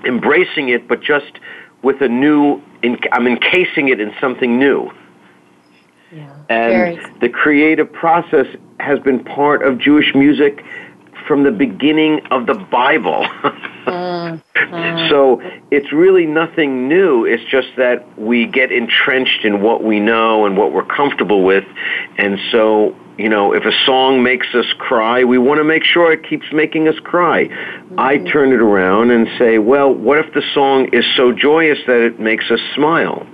embracing 0.05 0.69
it, 0.69 0.87
but 0.87 1.01
just 1.01 1.39
with 1.81 2.01
a 2.01 2.07
new. 2.07 2.61
I'm 3.11 3.27
encasing 3.27 3.89
it 3.89 3.99
in 3.99 4.13
something 4.21 4.59
new. 4.59 4.91
Yeah, 6.13 6.35
and 6.49 6.97
very. 6.97 7.19
the 7.21 7.29
creative 7.29 7.91
process 7.91 8.45
has 8.79 8.99
been 8.99 9.23
part 9.23 9.63
of 9.63 9.79
Jewish 9.79 10.13
music 10.13 10.63
from 11.27 11.43
the 11.43 11.51
beginning 11.51 12.21
of 12.31 12.45
the 12.45 12.55
Bible. 12.55 13.25
mm, 13.85 14.41
mm. 14.55 15.09
So 15.09 15.41
it's 15.71 15.91
really 15.91 16.25
nothing 16.25 16.87
new. 16.87 17.25
It's 17.25 17.43
just 17.49 17.69
that 17.77 18.17
we 18.19 18.45
get 18.45 18.71
entrenched 18.71 19.45
in 19.45 19.61
what 19.61 19.83
we 19.83 19.99
know 19.99 20.45
and 20.45 20.57
what 20.57 20.73
we're 20.73 20.85
comfortable 20.85 21.43
with. 21.43 21.65
And 22.17 22.37
so, 22.51 22.95
you 23.17 23.29
know, 23.29 23.53
if 23.53 23.65
a 23.65 23.71
song 23.85 24.23
makes 24.23 24.47
us 24.53 24.65
cry, 24.77 25.23
we 25.23 25.37
want 25.37 25.59
to 25.59 25.63
make 25.63 25.83
sure 25.83 26.11
it 26.11 26.27
keeps 26.27 26.45
making 26.51 26.87
us 26.87 26.99
cry. 27.03 27.45
Mm-hmm. 27.45 27.99
I 27.99 28.17
turn 28.17 28.51
it 28.51 28.61
around 28.61 29.11
and 29.11 29.27
say, 29.37 29.59
well, 29.59 29.93
what 29.93 30.19
if 30.19 30.33
the 30.33 30.43
song 30.53 30.89
is 30.93 31.05
so 31.15 31.31
joyous 31.31 31.79
that 31.87 32.01
it 32.01 32.19
makes 32.19 32.49
us 32.51 32.59
smile? 32.75 33.27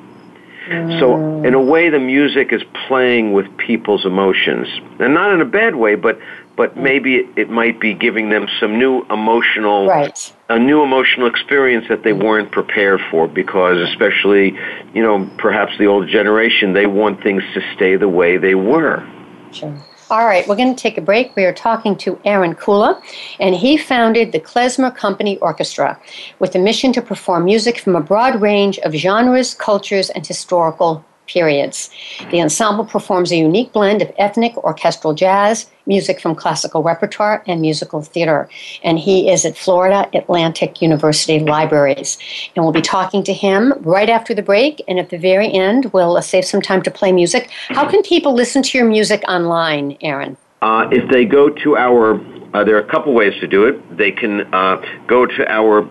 So, 0.70 1.44
in 1.44 1.54
a 1.56 1.62
way, 1.62 1.90
the 1.90 2.00
music 2.00 2.54
is 2.54 2.62
playing 2.88 3.34
with 3.34 3.46
people's 3.58 4.06
emotions, 4.06 4.68
and 5.00 5.14
not 5.14 5.34
in 5.34 5.42
a 5.42 5.46
bad 5.46 5.76
way, 5.76 5.96
but 5.96 6.20
but 6.56 6.76
maybe 6.76 7.26
it 7.38 7.50
might 7.50 7.80
be 7.80 7.94
giving 7.94 8.30
them 8.30 8.48
some 8.60 8.78
new 8.78 9.06
emotional, 9.10 9.88
right. 9.88 10.36
a 10.50 10.60
new 10.60 10.84
emotional 10.84 11.26
experience 11.26 11.86
that 11.88 12.04
they 12.04 12.12
weren't 12.12 12.52
prepared 12.52 13.00
for. 13.10 13.28
Because, 13.28 13.78
especially, 13.90 14.58
you 14.94 15.02
know, 15.02 15.30
perhaps 15.38 15.72
the 15.80 15.88
older 15.88 16.08
generation, 16.08 16.74
they 16.74 16.86
want 16.86 17.24
things 17.24 17.44
to 17.54 17.62
stay 17.76 17.96
the 17.96 18.10
way 18.10 18.38
they 18.38 18.56
were. 18.56 19.08
Sure. 19.52 19.76
All 20.12 20.26
right, 20.26 20.48
we're 20.48 20.56
going 20.56 20.74
to 20.74 20.82
take 20.82 20.98
a 20.98 21.02
break. 21.02 21.36
We 21.36 21.46
are 21.46 21.54
talking 21.54 21.96
to 21.98 22.20
Aaron 22.26 22.56
Kula, 22.56 23.00
and 23.40 23.54
he 23.54 23.78
founded 23.78 24.32
the 24.32 24.40
Klezmer 24.40 24.96
Company 24.96 25.38
Orchestra 25.38 26.00
with 26.40 26.56
a 26.56 26.60
mission 26.60 26.92
to 26.94 27.02
perform 27.04 27.46
music 27.46 27.78
from 27.78 27.96
a 27.96 28.02
broad 28.02 28.42
range 28.42 28.80
of 28.80 28.94
genres, 28.94 29.54
cultures, 29.54 30.10
and 30.10 30.26
historical 30.26 31.06
periods. 31.30 31.90
The 32.32 32.42
ensemble 32.42 32.86
performs 32.86 33.32
a 33.32 33.38
unique 33.38 33.72
blend 33.72 34.02
of 34.02 34.12
ethnic 34.18 34.58
orchestral 34.58 35.14
jazz, 35.14 35.70
music 35.86 36.20
from 36.20 36.36
classical 36.36 36.82
repertoire, 36.84 37.44
and 37.48 37.62
musical 37.62 38.02
theater. 38.02 38.50
And 38.84 38.98
he 39.00 39.30
is 39.30 39.46
at 39.46 39.58
Florida 39.58 40.10
Atlantic 40.14 40.82
University 40.82 41.40
Libraries. 41.40 42.18
And 42.56 42.66
we'll 42.66 42.74
be 42.74 42.82
talking 42.82 43.24
to 43.24 43.34
him 43.34 43.74
right 43.82 44.10
after 44.10 44.34
the 44.34 44.42
break. 44.42 44.82
And 44.88 45.00
at 45.00 45.10
the 45.10 45.18
very 45.18 45.52
end, 45.54 45.92
we'll 45.94 46.18
uh, 46.18 46.22
save 46.22 46.46
some 46.46 46.62
time 46.62 46.82
to 46.84 46.92
play 46.92 47.12
music. 47.12 47.50
How 47.70 47.88
can 47.88 48.02
people 48.02 48.34
listen 48.34 48.64
to 48.64 48.78
your 48.78 48.88
music 48.88 49.24
online, 49.28 49.98
Aaron? 50.02 50.36
Uh, 50.62 50.90
if 50.92 51.10
they 51.10 51.26
go 51.26 51.50
to 51.50 51.78
our, 51.78 52.20
uh, 52.54 52.64
there 52.64 52.76
are 52.76 52.86
a 52.90 52.92
couple 52.92 53.14
ways 53.14 53.40
to 53.40 53.48
do 53.48 53.66
it. 53.66 53.98
They 53.98 54.12
can 54.12 54.54
uh, 54.54 54.84
go 55.08 55.26
to 55.26 55.52
our 55.52 55.88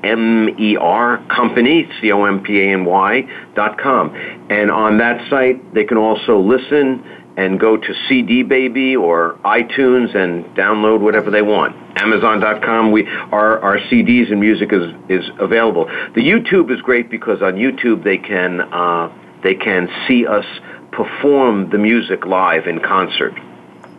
Company, 1.28 1.88
C-O-M-P-A-N-Y, 2.02 3.28
dot 3.56 3.78
com. 3.78 4.14
And 4.50 4.72
on 4.72 4.98
that 4.98 5.30
site, 5.30 5.74
they 5.74 5.86
can 5.86 5.98
also 5.98 6.40
listen 6.40 7.06
and 7.38 7.60
go 7.60 7.78
to 7.78 7.94
CD 8.08 8.44
Baby 8.44 8.96
or 8.96 9.40
iTunes 9.44 10.16
and 10.16 10.46
download 10.56 11.02
whatever 11.02 11.32
they 11.32 11.42
want. 11.42 11.76
Amazon.com, 11.98 12.92
we 12.92 13.08
our 13.08 13.60
our 13.60 13.78
CDs 13.80 14.32
and 14.32 14.40
music 14.40 14.72
is 14.72 14.94
is 15.10 15.30
available. 15.40 15.86
The 16.16 16.22
YouTube 16.22 16.72
is 16.72 16.82
great 16.82 17.10
because 17.10 17.42
on 17.42 17.56
YouTube 17.56 18.04
they 18.04 18.18
can 18.18 18.62
uh, 18.62 19.12
they 19.44 19.56
can 19.56 19.90
see 20.08 20.26
us 20.26 20.46
perform 20.92 21.70
the 21.70 21.78
music 21.78 22.26
live 22.26 22.68
in 22.68 22.80
concert. 22.80 23.34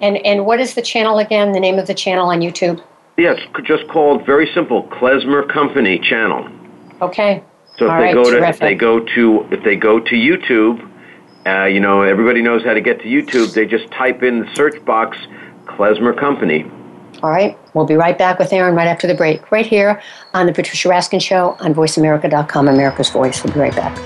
And 0.01 0.17
and 0.19 0.47
what 0.47 0.61
is 0.61 0.75
the 0.75 0.83
channel 0.83 1.19
again? 1.19 1.53
The 1.53 1.61
name 1.61 1.79
of 1.79 1.87
the 1.87 1.95
channel 1.95 2.29
on 2.29 2.41
YouTube? 2.41 2.83
Yes, 3.17 3.39
just 3.65 3.87
called 3.89 4.27
very 4.27 4.51
simple 4.55 4.85
Klezmer 4.89 5.49
Company 5.53 5.99
channel. 6.01 6.49
Okay. 7.01 7.45
So 7.77 7.87
if 7.87 7.91
All 7.91 7.99
they 7.99 8.05
right, 8.05 8.15
go 8.15 8.25
to 8.25 8.31
terrific. 8.31 8.55
if 8.55 8.61
they 8.61 8.75
go 8.75 9.01
to 9.01 9.47
if 9.51 9.65
they 9.65 9.77
go 9.77 10.01
to 10.01 10.15
YouTube, 10.15 10.91
uh, 11.47 11.65
you 11.65 11.81
know 11.81 12.03
everybody 12.03 12.43
knows 12.43 12.65
how 12.65 12.75
to 12.75 12.81
get 12.81 13.01
to 13.01 13.07
YouTube. 13.07 13.53
They 13.55 13.67
just 13.67 13.91
type 13.91 14.23
in 14.23 14.41
the 14.41 14.55
search 14.55 14.85
box 14.85 15.17
Klezmer 15.67 16.19
Company. 16.19 16.71
All 17.23 17.31
right. 17.31 17.59
We'll 17.75 17.87
be 17.87 17.95
right 17.95 18.19
back 18.19 18.39
with 18.39 18.53
Aaron 18.53 18.75
right 18.75 18.87
after 18.87 19.07
the 19.07 19.15
break, 19.15 19.51
right 19.51 19.67
here 19.67 20.03
on 20.35 20.47
the 20.47 20.53
Patricia 20.53 20.89
Raskin 20.89 21.23
Show 21.23 21.57
on 21.61 21.75
VoiceAmerica.com, 21.75 22.69
America's 22.69 23.11
Voice. 23.11 23.43
We'll 23.43 23.55
be 23.55 23.61
right 23.61 23.75
back. 23.75 23.97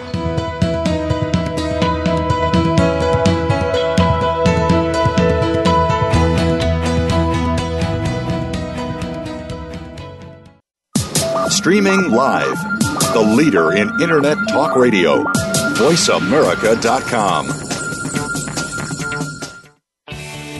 Streaming 11.51 12.13
live, 12.13 12.57
the 13.13 13.35
leader 13.37 13.75
in 13.75 13.89
Internet 14.01 14.39
talk 14.49 14.77
radio, 14.77 15.25
voiceamerica.com. 15.79 17.47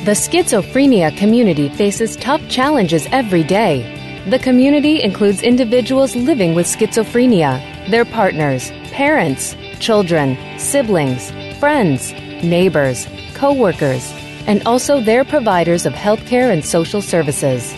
The 0.05 0.15
schizophrenia 0.15 1.17
community 1.17 1.69
faces 1.71 2.15
tough 2.15 2.41
challenges 2.49 3.09
every 3.11 3.43
day. 3.43 3.83
The 4.31 4.39
community 4.39 5.03
includes 5.03 5.43
individuals 5.43 6.15
living 6.15 6.55
with 6.55 6.67
schizophrenia, 6.67 7.59
their 7.91 8.05
partners, 8.05 8.71
parents, 8.93 9.57
children, 9.81 10.39
siblings, 10.57 11.33
friends, 11.59 12.13
neighbors, 12.45 13.09
coworkers, 13.35 14.13
and 14.47 14.63
also 14.67 15.01
their 15.01 15.25
providers 15.25 15.85
of 15.85 15.95
healthcare 15.95 16.53
and 16.53 16.65
social 16.65 17.03
services. 17.03 17.75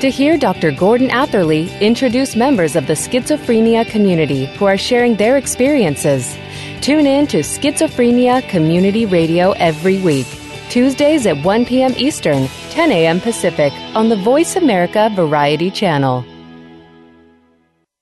To 0.00 0.08
hear 0.08 0.38
Dr. 0.38 0.70
Gordon 0.70 1.10
Atherley 1.10 1.68
introduce 1.80 2.34
members 2.34 2.76
of 2.76 2.86
the 2.86 2.94
schizophrenia 2.94 3.86
community 3.86 4.46
who 4.56 4.64
are 4.64 4.78
sharing 4.78 5.16
their 5.16 5.36
experiences, 5.36 6.38
tune 6.78 7.06
in 7.06 7.26
to 7.28 7.38
Schizophrenia 7.38 8.48
Community 8.48 9.06
Radio 9.06 9.52
every 9.52 10.00
week. 10.00 10.26
Tuesdays 10.70 11.26
at 11.26 11.44
1 11.44 11.66
p.m. 11.66 11.92
Eastern, 11.96 12.46
10 12.70 12.92
a.m. 12.92 13.20
Pacific 13.20 13.72
on 13.94 14.08
the 14.08 14.16
Voice 14.16 14.56
America 14.56 15.10
Variety 15.14 15.70
Channel. 15.70 16.24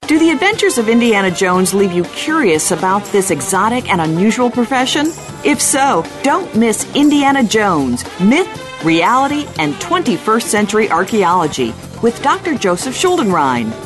Do 0.02 0.18
the 0.18 0.30
adventures 0.30 0.78
of 0.78 0.88
Indiana 0.88 1.30
Jones 1.30 1.74
leave 1.74 1.92
you 1.92 2.04
curious 2.04 2.70
about 2.70 3.04
this 3.06 3.30
exotic 3.30 3.88
and 3.88 4.00
unusual 4.00 4.50
profession? 4.50 5.06
If 5.44 5.60
so, 5.60 6.04
don't 6.22 6.54
miss 6.54 6.86
Indiana 6.94 7.42
Jones 7.42 8.04
Myth, 8.20 8.84
Reality, 8.84 9.46
and 9.58 9.74
21st 9.74 10.42
Century 10.42 10.90
Archaeology 10.90 11.74
with 12.02 12.22
Dr. 12.22 12.54
Joseph 12.54 12.94
Schuldenrein. 12.94 13.85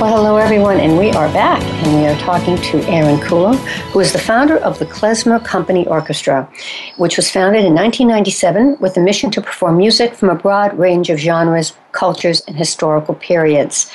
Well, 0.00 0.16
hello, 0.16 0.38
everyone, 0.38 0.80
and 0.80 0.96
we 0.96 1.10
are 1.10 1.30
back, 1.34 1.62
and 1.62 2.00
we 2.00 2.06
are 2.06 2.18
talking 2.20 2.56
to 2.56 2.80
Aaron 2.88 3.18
Kula, 3.18 3.54
who 3.92 4.00
is 4.00 4.14
the 4.14 4.18
founder 4.18 4.56
of 4.56 4.78
the 4.78 4.86
Klezmer 4.86 5.44
Company 5.44 5.86
Orchestra, 5.86 6.50
which 6.96 7.18
was 7.18 7.30
founded 7.30 7.66
in 7.66 7.74
1997 7.74 8.78
with 8.80 8.94
the 8.94 9.02
mission 9.02 9.30
to 9.32 9.42
perform 9.42 9.76
music 9.76 10.14
from 10.14 10.30
a 10.30 10.34
broad 10.34 10.78
range 10.78 11.10
of 11.10 11.18
genres, 11.18 11.74
cultures, 11.92 12.40
and 12.48 12.56
historical 12.56 13.14
periods. 13.14 13.92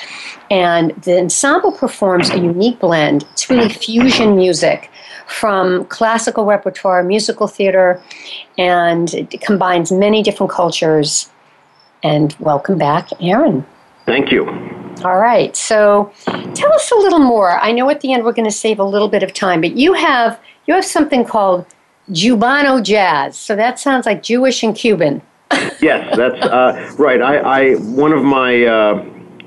And 0.51 0.91
the 0.91 1.17
ensemble 1.17 1.71
performs 1.71 2.29
a 2.29 2.37
unique 2.37 2.79
blend. 2.79 3.25
It's 3.31 3.49
really 3.49 3.69
fusion 3.69 4.35
music 4.35 4.91
from 5.25 5.85
classical 5.85 6.45
repertoire, 6.45 7.01
musical 7.01 7.47
theater, 7.47 7.99
and 8.59 9.11
it 9.11 9.41
combines 9.41 9.91
many 9.91 10.21
different 10.21 10.51
cultures. 10.51 11.31
And 12.03 12.35
welcome 12.39 12.77
back, 12.77 13.09
Aaron. 13.19 13.65
Thank 14.05 14.31
you. 14.31 14.47
All 15.03 15.17
right. 15.17 15.55
So 15.55 16.11
tell 16.53 16.73
us 16.73 16.91
a 16.91 16.95
little 16.95 17.19
more. 17.19 17.59
I 17.59 17.71
know 17.71 17.89
at 17.89 18.01
the 18.01 18.13
end 18.13 18.23
we're 18.23 18.33
going 18.33 18.49
to 18.49 18.55
save 18.55 18.79
a 18.79 18.83
little 18.83 19.09
bit 19.09 19.23
of 19.23 19.33
time, 19.33 19.61
but 19.61 19.75
you 19.75 19.93
have 19.93 20.39
you 20.67 20.73
have 20.73 20.85
something 20.85 21.25
called 21.25 21.65
Jubano 22.09 22.83
jazz. 22.83 23.37
So 23.37 23.55
that 23.55 23.79
sounds 23.79 24.05
like 24.05 24.23
Jewish 24.23 24.63
and 24.63 24.75
Cuban. 24.75 25.21
yes, 25.81 26.15
that's 26.15 26.41
uh, 26.41 26.95
right. 26.97 27.21
I, 27.21 27.37
I 27.37 27.73
one 27.75 28.13
of 28.13 28.23
my 28.23 28.63
uh, 28.63 29.03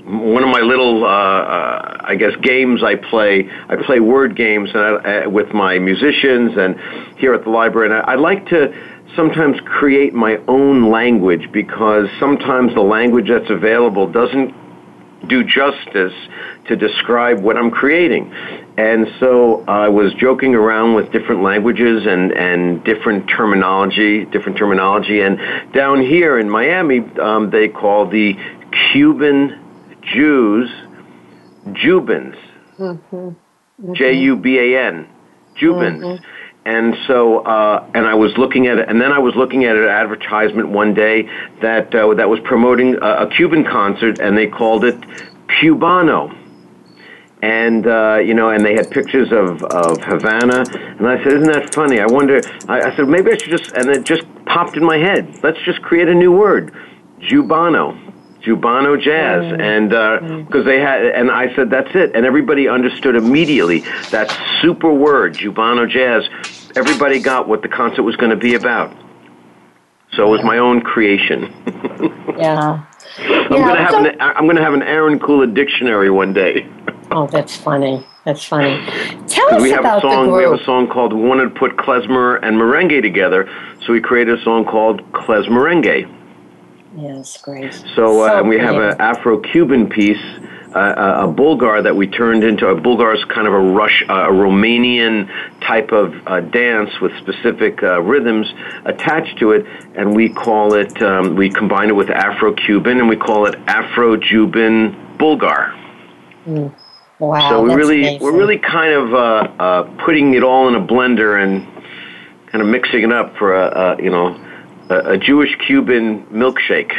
one 0.08 0.42
of 0.42 0.48
my 0.48 0.60
little, 0.60 1.04
uh, 1.04 1.08
uh, 1.08 1.96
I 2.00 2.14
guess, 2.16 2.34
games 2.36 2.82
I 2.82 2.94
play. 2.94 3.50
I 3.68 3.76
play 3.76 4.00
word 4.00 4.36
games 4.36 4.70
and 4.74 5.06
uh, 5.06 5.30
with 5.30 5.52
my 5.52 5.78
musicians 5.78 6.56
and 6.56 6.80
here 7.18 7.34
at 7.34 7.44
the 7.44 7.50
library, 7.50 7.88
and 7.90 7.94
I, 7.94 8.12
I 8.12 8.14
like 8.14 8.46
to 8.48 8.72
sometimes 9.16 9.58
create 9.64 10.14
my 10.14 10.38
own 10.48 10.90
language 10.90 11.50
because 11.52 12.08
sometimes 12.18 12.74
the 12.74 12.80
language 12.80 13.28
that's 13.28 13.50
available 13.50 14.10
doesn't 14.10 14.54
do 15.28 15.42
justice 15.44 16.12
to 16.68 16.76
describe 16.76 17.40
what 17.40 17.56
I'm 17.56 17.70
creating. 17.70 18.32
And 18.76 19.08
so 19.18 19.64
I 19.66 19.88
was 19.88 20.14
joking 20.14 20.54
around 20.54 20.94
with 20.94 21.10
different 21.10 21.42
languages 21.42 22.06
and, 22.06 22.32
and 22.32 22.84
different 22.84 23.28
terminology, 23.28 24.24
different 24.26 24.56
terminology. 24.56 25.20
And 25.20 25.72
down 25.72 26.00
here 26.00 26.38
in 26.38 26.48
Miami, 26.48 27.00
um, 27.20 27.50
they 27.50 27.68
call 27.68 28.08
the 28.08 28.34
Cuban 28.92 29.98
Jews 30.02 30.70
Jubans. 31.72 32.36
Mm-hmm. 32.78 33.16
Mm-hmm. 33.16 33.92
J-U-B-A-N. 33.94 35.08
Jubans. 35.60 36.00
Mm-hmm. 36.00 36.24
And 36.68 36.94
so, 37.06 37.38
uh, 37.38 37.90
and 37.94 38.06
I 38.06 38.14
was 38.14 38.36
looking 38.36 38.66
at 38.66 38.76
it, 38.78 38.88
and 38.90 39.00
then 39.00 39.10
I 39.10 39.18
was 39.18 39.34
looking 39.34 39.64
at 39.64 39.74
an 39.74 39.88
advertisement 39.88 40.68
one 40.68 40.92
day 40.92 41.22
that 41.62 41.94
uh, 41.94 42.12
that 42.14 42.28
was 42.28 42.40
promoting 42.40 42.96
a, 42.96 43.24
a 43.24 43.30
Cuban 43.30 43.64
concert, 43.64 44.18
and 44.20 44.36
they 44.36 44.48
called 44.48 44.84
it 44.84 45.00
Cubano 45.46 46.36
and 47.42 47.86
uh, 47.86 48.18
you 48.24 48.34
know, 48.34 48.50
and 48.50 48.64
they 48.64 48.74
had 48.74 48.90
pictures 48.90 49.30
of 49.30 49.62
of 49.62 50.02
Havana, 50.02 50.64
and 50.98 51.06
I 51.06 51.22
said, 51.22 51.34
"Isn't 51.34 51.52
that 51.52 51.72
funny?" 51.72 52.00
I 52.00 52.06
wonder. 52.06 52.40
I, 52.68 52.82
I 52.82 52.96
said, 52.96 53.08
maybe 53.08 53.30
I 53.30 53.36
should 53.36 53.50
just, 53.50 53.72
and 53.72 53.88
it 53.88 54.04
just 54.04 54.22
popped 54.44 54.76
in 54.76 54.84
my 54.84 54.96
head. 54.96 55.38
Let's 55.42 55.58
just 55.64 55.80
create 55.82 56.08
a 56.08 56.14
new 56.14 56.32
word, 56.32 56.74
Jubano, 57.20 57.96
Jubano 58.42 59.00
jazz, 59.00 59.44
mm. 59.44 59.60
and 59.60 60.46
because 60.46 60.62
uh, 60.62 60.68
they 60.68 60.80
had, 60.80 61.04
and 61.04 61.30
I 61.30 61.54
said, 61.54 61.70
"That's 61.70 61.94
it," 61.94 62.14
and 62.14 62.26
everybody 62.26 62.68
understood 62.68 63.14
immediately 63.14 63.80
that 64.10 64.28
super 64.60 64.92
word, 64.92 65.34
Jubano 65.34 65.88
jazz. 65.88 66.28
Everybody 66.76 67.20
got 67.20 67.48
what 67.48 67.62
the 67.62 67.68
concert 67.68 68.02
was 68.02 68.16
going 68.16 68.30
to 68.30 68.36
be 68.36 68.54
about. 68.54 68.94
So 70.12 70.26
it 70.26 70.30
was 70.30 70.42
my 70.42 70.58
own 70.58 70.80
creation. 70.80 71.52
yeah. 72.38 72.84
I'm 73.18 73.52
yeah, 73.52 73.58
gonna 73.58 73.82
have 73.82 73.90
so, 73.90 74.04
an 74.06 74.20
I'm 74.20 74.46
gonna 74.46 74.62
have 74.62 74.74
an 74.74 74.82
Aaron 74.82 75.18
Kula 75.18 75.52
dictionary 75.52 76.10
one 76.10 76.32
day. 76.32 76.66
Oh, 77.10 77.26
that's 77.26 77.56
funny. 77.56 78.06
That's 78.24 78.44
funny. 78.44 78.84
Tell 79.26 79.54
us 79.54 79.62
we 79.62 79.70
have 79.70 79.80
about 79.80 79.98
a 79.98 80.00
song, 80.02 80.26
the 80.26 80.32
group. 80.32 80.36
We 80.36 80.44
have 80.44 80.60
a 80.60 80.64
song 80.64 80.88
called 80.88 81.12
Wanted 81.12 81.54
to 81.54 81.58
Put 81.58 81.76
Klezmer 81.76 82.38
and 82.42 82.56
Merengue 82.56 83.00
Together," 83.00 83.48
so 83.84 83.92
we 83.92 84.00
created 84.00 84.38
a 84.38 84.42
song 84.42 84.64
called 84.64 85.00
Klezmerengue. 85.12 86.14
Yes, 86.96 87.36
great. 87.38 87.72
So, 87.94 88.22
uh, 88.22 88.28
so 88.28 88.38
and 88.38 88.48
we 88.48 88.58
have 88.58 88.76
an 88.76 89.00
Afro-Cuban 89.00 89.88
piece, 89.88 90.22
uh, 90.74 91.24
a 91.24 91.28
Bulgar 91.28 91.82
that 91.82 91.96
we 91.96 92.06
turned 92.06 92.44
into 92.44 92.66
a 92.68 92.74
Bulgar 92.80 93.14
is 93.14 93.24
kind 93.24 93.46
of 93.46 93.54
a 93.54 93.58
Rush, 93.58 94.04
uh, 94.08 94.28
a 94.28 94.32
Romanian 94.32 95.28
type 95.60 95.92
of 95.92 96.14
uh, 96.26 96.40
dance 96.40 96.90
with 97.00 97.12
specific 97.18 97.82
uh, 97.82 98.00
rhythms 98.02 98.46
attached 98.84 99.38
to 99.38 99.52
it, 99.52 99.66
and 99.94 100.14
we 100.14 100.28
call 100.28 100.74
it. 100.74 101.00
Um, 101.02 101.36
we 101.36 101.50
combine 101.50 101.88
it 101.88 101.96
with 101.96 102.10
Afro-Cuban, 102.10 102.98
and 102.98 103.08
we 103.08 103.16
call 103.16 103.46
it 103.46 103.54
Afro-Juban 103.66 105.18
Bulgar. 105.18 105.74
Mm. 106.46 106.74
Wow, 107.18 107.50
so 107.50 107.62
we 107.62 107.74
really 107.74 108.00
amazing. 108.00 108.20
we're 108.20 108.36
really 108.36 108.58
kind 108.58 108.92
of 108.92 109.12
uh, 109.12 109.16
uh, 109.16 109.82
putting 110.04 110.34
it 110.34 110.44
all 110.44 110.68
in 110.68 110.76
a 110.76 110.86
blender 110.86 111.42
and 111.42 111.66
kind 112.46 112.62
of 112.62 112.68
mixing 112.68 113.02
it 113.02 113.12
up 113.12 113.36
for 113.36 113.54
a, 113.54 113.96
a 113.98 114.02
you 114.02 114.10
know 114.10 114.40
a, 114.88 115.12
a 115.14 115.18
Jewish 115.18 115.50
Cuban 115.66 116.26
milkshake. 116.26 116.92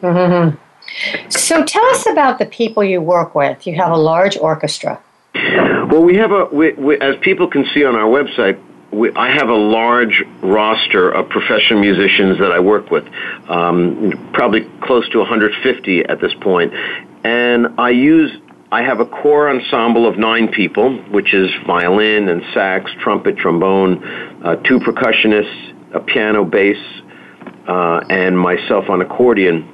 Mm-hmm. 0.00 0.56
So 1.28 1.64
tell 1.64 1.84
us 1.86 2.06
about 2.06 2.38
the 2.38 2.46
people 2.46 2.84
you 2.84 3.00
work 3.00 3.34
with. 3.34 3.66
You 3.66 3.74
have 3.76 3.90
a 3.90 3.96
large 3.96 4.36
orchestra. 4.36 5.00
Well, 5.34 6.02
we 6.02 6.16
have 6.16 6.32
a 6.32 6.44
we, 6.46 6.72
we, 6.72 7.00
as 7.00 7.16
people 7.20 7.48
can 7.48 7.64
see 7.74 7.84
on 7.84 7.94
our 7.94 8.08
website. 8.08 8.60
We, 8.90 9.10
I 9.12 9.30
have 9.30 9.48
a 9.48 9.54
large 9.54 10.22
roster 10.42 11.10
of 11.10 11.30
professional 11.30 11.80
musicians 11.80 12.38
that 12.38 12.52
I 12.52 12.60
work 12.60 12.90
with, 12.90 13.06
um, 13.48 14.30
probably 14.34 14.68
close 14.82 15.08
to 15.10 15.18
150 15.18 16.04
at 16.04 16.20
this 16.20 16.34
point. 16.34 16.74
and 17.24 17.80
I 17.80 17.90
use 17.90 18.30
I 18.72 18.82
have 18.84 19.00
a 19.00 19.04
core 19.04 19.50
ensemble 19.50 20.06
of 20.08 20.16
nine 20.16 20.48
people, 20.48 20.96
which 21.10 21.34
is 21.34 21.50
violin 21.66 22.30
and 22.30 22.42
sax, 22.54 22.90
trumpet, 23.02 23.36
trombone, 23.36 24.02
uh, 24.42 24.56
two 24.56 24.78
percussionists, 24.78 25.74
a 25.92 26.00
piano, 26.00 26.42
bass, 26.46 26.78
uh, 27.68 28.00
and 28.08 28.38
myself 28.38 28.88
on 28.88 29.02
accordion. 29.02 29.68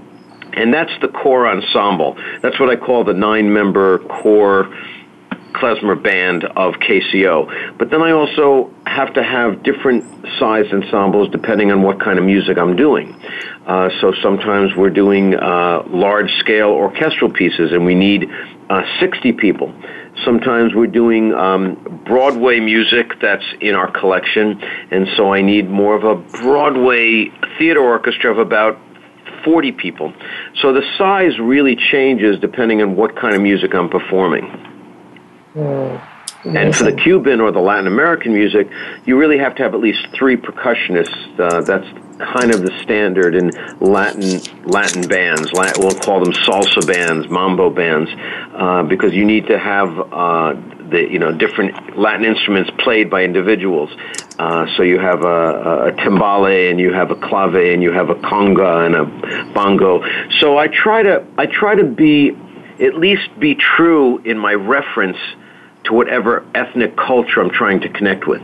And 0.58 0.74
that's 0.74 0.90
the 1.00 1.08
core 1.08 1.46
ensemble. 1.46 2.18
That's 2.42 2.58
what 2.58 2.68
I 2.68 2.74
call 2.74 3.04
the 3.04 3.14
nine 3.14 3.52
member 3.52 3.98
core 3.98 4.68
klezmer 5.52 6.00
band 6.00 6.44
of 6.44 6.74
KCO. 6.74 7.78
But 7.78 7.90
then 7.90 8.02
I 8.02 8.10
also 8.10 8.72
have 8.84 9.14
to 9.14 9.22
have 9.22 9.62
different 9.62 10.04
size 10.38 10.66
ensembles 10.72 11.30
depending 11.30 11.70
on 11.70 11.82
what 11.82 12.00
kind 12.00 12.18
of 12.18 12.24
music 12.24 12.58
I'm 12.58 12.74
doing. 12.74 13.14
Uh, 13.66 13.90
so 14.00 14.12
sometimes 14.20 14.74
we're 14.76 14.90
doing 14.90 15.34
uh, 15.34 15.84
large 15.86 16.30
scale 16.40 16.70
orchestral 16.70 17.30
pieces 17.30 17.70
and 17.70 17.84
we 17.84 17.94
need 17.94 18.28
uh, 18.68 18.82
60 18.98 19.32
people. 19.34 19.72
Sometimes 20.24 20.74
we're 20.74 20.88
doing 20.88 21.32
um, 21.34 22.02
Broadway 22.04 22.58
music 22.58 23.12
that's 23.20 23.44
in 23.60 23.76
our 23.76 23.90
collection, 23.92 24.60
and 24.90 25.06
so 25.16 25.32
I 25.32 25.42
need 25.42 25.70
more 25.70 25.94
of 25.94 26.02
a 26.02 26.16
Broadway 26.42 27.30
theater 27.56 27.80
orchestra 27.80 28.32
of 28.32 28.38
about 28.38 28.76
40 29.48 29.72
people. 29.72 30.12
So 30.60 30.74
the 30.74 30.82
size 30.98 31.38
really 31.38 31.74
changes 31.74 32.38
depending 32.38 32.82
on 32.82 32.96
what 32.96 33.16
kind 33.16 33.34
of 33.34 33.40
music 33.40 33.74
I'm 33.74 33.88
performing. 33.88 34.44
Mm. 35.54 36.04
And 36.44 36.76
for 36.76 36.84
the 36.84 36.92
Cuban 36.92 37.40
or 37.40 37.50
the 37.50 37.58
Latin 37.58 37.86
American 37.86 38.34
music, 38.34 38.68
you 39.06 39.16
really 39.18 39.38
have 39.38 39.54
to 39.56 39.62
have 39.62 39.74
at 39.74 39.80
least 39.80 40.06
three 40.14 40.36
percussionists. 40.36 41.40
Uh, 41.40 41.62
that's 41.62 41.86
kind 42.32 42.54
of 42.54 42.62
the 42.62 42.78
standard 42.82 43.34
in 43.34 43.50
Latin 43.80 44.40
Latin 44.64 45.08
bands. 45.08 45.50
Latin, 45.54 45.82
we'll 45.82 45.98
call 45.98 46.22
them 46.22 46.32
salsa 46.32 46.86
bands, 46.86 47.28
mambo 47.30 47.70
bands, 47.70 48.10
uh, 48.54 48.82
because 48.82 49.14
you 49.14 49.24
need 49.24 49.46
to 49.46 49.58
have 49.58 49.98
uh, 50.12 50.52
the 50.90 51.08
you 51.10 51.18
know 51.18 51.32
different 51.32 51.98
Latin 51.98 52.24
instruments 52.24 52.70
played 52.78 53.10
by 53.10 53.24
individuals. 53.24 53.90
Uh, 54.38 54.66
so 54.76 54.84
you 54.84 55.00
have 55.00 55.24
a, 55.24 55.88
a 55.88 55.92
timbale 55.92 56.70
and 56.70 56.78
you 56.78 56.92
have 56.92 57.10
a 57.10 57.16
clave 57.16 57.56
and 57.56 57.82
you 57.82 57.90
have 57.90 58.08
a 58.08 58.14
conga 58.14 58.86
and 58.86 58.94
a 58.94 59.52
bongo. 59.52 60.00
So 60.38 60.56
I 60.56 60.68
try 60.68 61.02
to 61.02 61.26
I 61.36 61.46
try 61.46 61.74
to 61.74 61.84
be 61.84 62.36
at 62.80 62.94
least 62.94 63.28
be 63.40 63.56
true 63.56 64.18
in 64.18 64.38
my 64.38 64.54
reference 64.54 65.18
to 65.84 65.92
whatever 65.92 66.46
ethnic 66.54 66.96
culture 66.96 67.40
I'm 67.40 67.50
trying 67.50 67.80
to 67.80 67.88
connect 67.88 68.28
with. 68.28 68.42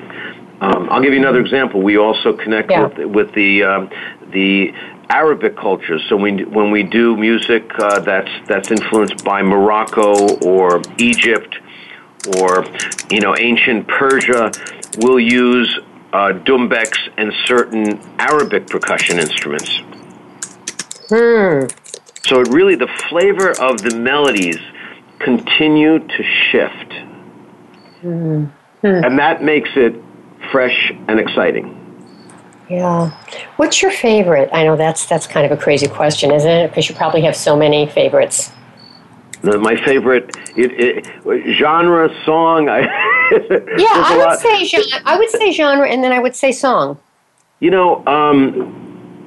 Um, 0.60 0.88
I'll 0.90 1.02
give 1.02 1.12
you 1.12 1.20
another 1.20 1.40
example. 1.40 1.80
We 1.82 1.96
also 1.98 2.32
connect 2.32 2.70
yeah. 2.70 2.86
with 2.86 2.98
with 3.06 3.34
the 3.34 3.62
um, 3.62 3.90
the 4.32 4.72
Arabic 5.10 5.56
culture. 5.56 5.98
So 6.08 6.16
we, 6.16 6.44
when 6.44 6.70
we 6.70 6.82
do 6.82 7.16
music 7.16 7.70
uh, 7.78 8.00
that's 8.00 8.30
that's 8.48 8.70
influenced 8.70 9.24
by 9.24 9.42
Morocco 9.42 10.38
or 10.38 10.82
Egypt 10.98 11.58
or 12.38 12.64
you 13.10 13.20
know 13.20 13.36
ancient 13.38 13.86
Persia, 13.86 14.50
we'll 14.98 15.20
use 15.20 15.78
uh, 16.12 16.32
doumbeks 16.44 16.98
and 17.16 17.32
certain 17.44 18.00
Arabic 18.18 18.66
percussion 18.68 19.18
instruments. 19.18 19.78
Hmm. 21.08 21.66
So 22.26 22.40
it 22.40 22.48
really 22.48 22.76
the 22.76 22.88
flavor 23.08 23.50
of 23.60 23.82
the 23.82 23.96
melodies 23.96 24.58
continue 25.18 25.98
to 25.98 26.22
shift, 26.50 26.92
hmm. 28.00 28.46
and 28.82 29.18
that 29.18 29.42
makes 29.42 29.70
it 29.76 29.94
fresh 30.50 30.92
and 31.08 31.18
exciting. 31.20 31.80
Yeah. 32.68 33.10
What's 33.56 33.82
your 33.82 33.90
favorite? 33.90 34.48
I 34.52 34.64
know 34.64 34.76
that's 34.76 35.06
that's 35.06 35.26
kind 35.26 35.44
of 35.44 35.52
a 35.52 35.60
crazy 35.60 35.86
question, 35.86 36.30
isn't 36.30 36.50
it? 36.50 36.68
Because 36.68 36.88
you 36.88 36.94
probably 36.94 37.22
have 37.22 37.36
so 37.36 37.56
many 37.56 37.86
favorites. 37.86 38.52
My 39.42 39.76
favorite 39.84 40.34
it, 40.56 41.04
it, 41.26 41.56
genre 41.58 42.08
song. 42.24 42.70
I, 42.70 42.80
yeah, 43.78 43.86
I 43.90 44.16
would 44.16 44.38
say 44.38 44.64
genre. 44.64 45.02
I 45.04 45.18
would 45.18 45.30
say 45.30 45.52
genre, 45.52 45.88
and 45.88 46.02
then 46.02 46.12
I 46.12 46.18
would 46.18 46.36
say 46.36 46.52
song. 46.52 46.98
You 47.60 47.70
know, 47.70 48.04
um, 48.06 48.84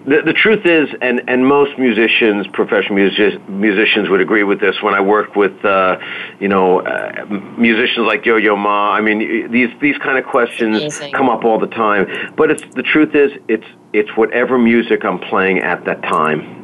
the, 0.08 0.22
the 0.22 0.34
truth 0.34 0.66
is, 0.66 0.90
and, 1.02 1.22
and 1.28 1.46
most 1.46 1.78
musicians, 1.78 2.48
professional 2.48 2.96
music, 2.96 3.48
musicians 3.50 4.10
would 4.10 4.22
agree 4.22 4.44
with 4.44 4.62
this. 4.62 4.82
When 4.82 4.94
I 4.94 5.02
work 5.02 5.36
with, 5.36 5.66
uh, 5.66 5.98
you 6.40 6.48
know, 6.48 6.80
uh, 6.80 7.26
musicians 7.58 8.08
like 8.08 8.26
Yo 8.26 8.38
Yo 8.38 8.56
Ma, 8.56 8.94
I 8.94 9.02
mean, 9.02 9.52
these 9.52 9.70
these 9.82 9.98
kind 9.98 10.18
of 10.18 10.26
questions 10.26 10.78
Amazing. 10.78 11.12
come 11.12 11.30
up 11.30 11.44
all 11.44 11.60
the 11.60 11.68
time. 11.68 12.34
But 12.38 12.52
it's 12.52 12.64
the 12.74 12.84
truth 12.84 13.16
is, 13.16 13.32
it's 13.50 13.68
it's 13.92 14.10
whatever 14.16 14.58
music 14.58 15.04
I'm 15.04 15.20
playing 15.20 15.60
at 15.60 15.84
that 15.86 16.02
time, 16.04 16.57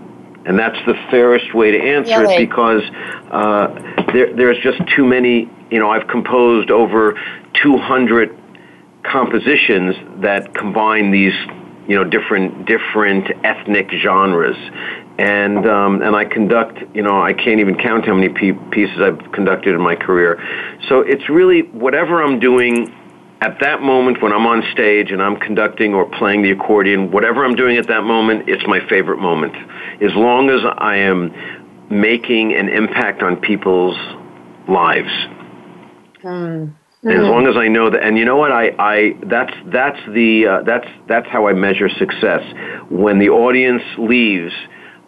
and 0.46 0.58
that's 0.60 0.78
the 0.86 0.94
fairest 1.10 1.54
way 1.54 1.72
to 1.72 1.80
answer 1.80 2.26
it 2.26 2.38
because 2.38 2.84
uh, 3.32 3.68
there 4.12 4.36
there's 4.36 4.58
just 4.60 4.80
too 4.96 5.06
many. 5.06 5.50
You 5.72 5.80
know, 5.80 5.90
I've 5.90 6.08
composed 6.08 6.70
over 6.70 7.20
200 7.62 8.38
compositions 9.04 9.96
that 10.22 10.54
combine 10.54 11.12
these 11.12 11.34
you 11.88 11.96
know 11.96 12.04
different 12.04 12.66
different 12.66 13.30
ethnic 13.44 13.90
genres 13.92 14.56
and 15.18 15.68
um, 15.68 16.02
and 16.02 16.16
I 16.16 16.26
conduct. 16.26 16.80
You 16.96 17.04
know, 17.04 17.22
I 17.22 17.34
can't 17.34 17.60
even 17.60 17.76
count 17.76 18.06
how 18.06 18.16
many 18.16 18.30
pieces 18.30 19.00
I've 19.00 19.32
conducted 19.32 19.74
in 19.76 19.82
my 19.82 19.96
career. 19.96 20.42
So 20.90 21.02
it's 21.02 21.30
really 21.30 21.62
whatever 21.62 22.24
I'm 22.24 22.40
doing 22.40 22.94
at 23.44 23.60
that 23.60 23.82
moment 23.82 24.22
when 24.22 24.32
I'm 24.32 24.46
on 24.46 24.64
stage 24.72 25.12
and 25.12 25.22
I'm 25.22 25.36
conducting 25.36 25.94
or 25.94 26.06
playing 26.06 26.44
the 26.44 26.52
accordion, 26.52 27.12
whatever 27.12 27.44
I'm 27.44 27.56
doing 27.56 27.76
at 27.76 27.88
that 27.88 28.04
moment, 28.04 28.48
it's 28.48 28.66
my 28.68 28.80
favorite 28.88 29.20
moment. 29.20 29.54
As 30.02 30.16
long 30.16 30.50
as 30.50 30.62
I 30.78 30.96
am 30.96 31.34
making 31.90 32.54
an 32.54 32.70
impact 32.70 33.22
on 33.22 33.36
people's 33.36 33.98
lives. 34.70 35.12
Mm. 36.24 36.74
Mm. 37.04 37.20
As 37.20 37.28
long 37.28 37.48
as 37.48 37.58
I 37.58 37.68
know 37.68 37.90
that, 37.90 38.02
and 38.02 38.18
you 38.18 38.24
know 38.24 38.38
what, 38.38 38.54
I, 38.54 38.70
I 38.80 39.18
that's 39.26 39.54
that's 39.66 40.00
the 40.08 40.48
uh, 40.48 40.62
that's 40.64 40.88
that's 41.10 41.28
how 41.28 41.50
I 41.50 41.54
measure 41.54 41.90
success. 41.90 42.42
When 42.90 43.20
the 43.20 43.28
audience 43.28 43.84
leaves, 43.98 44.54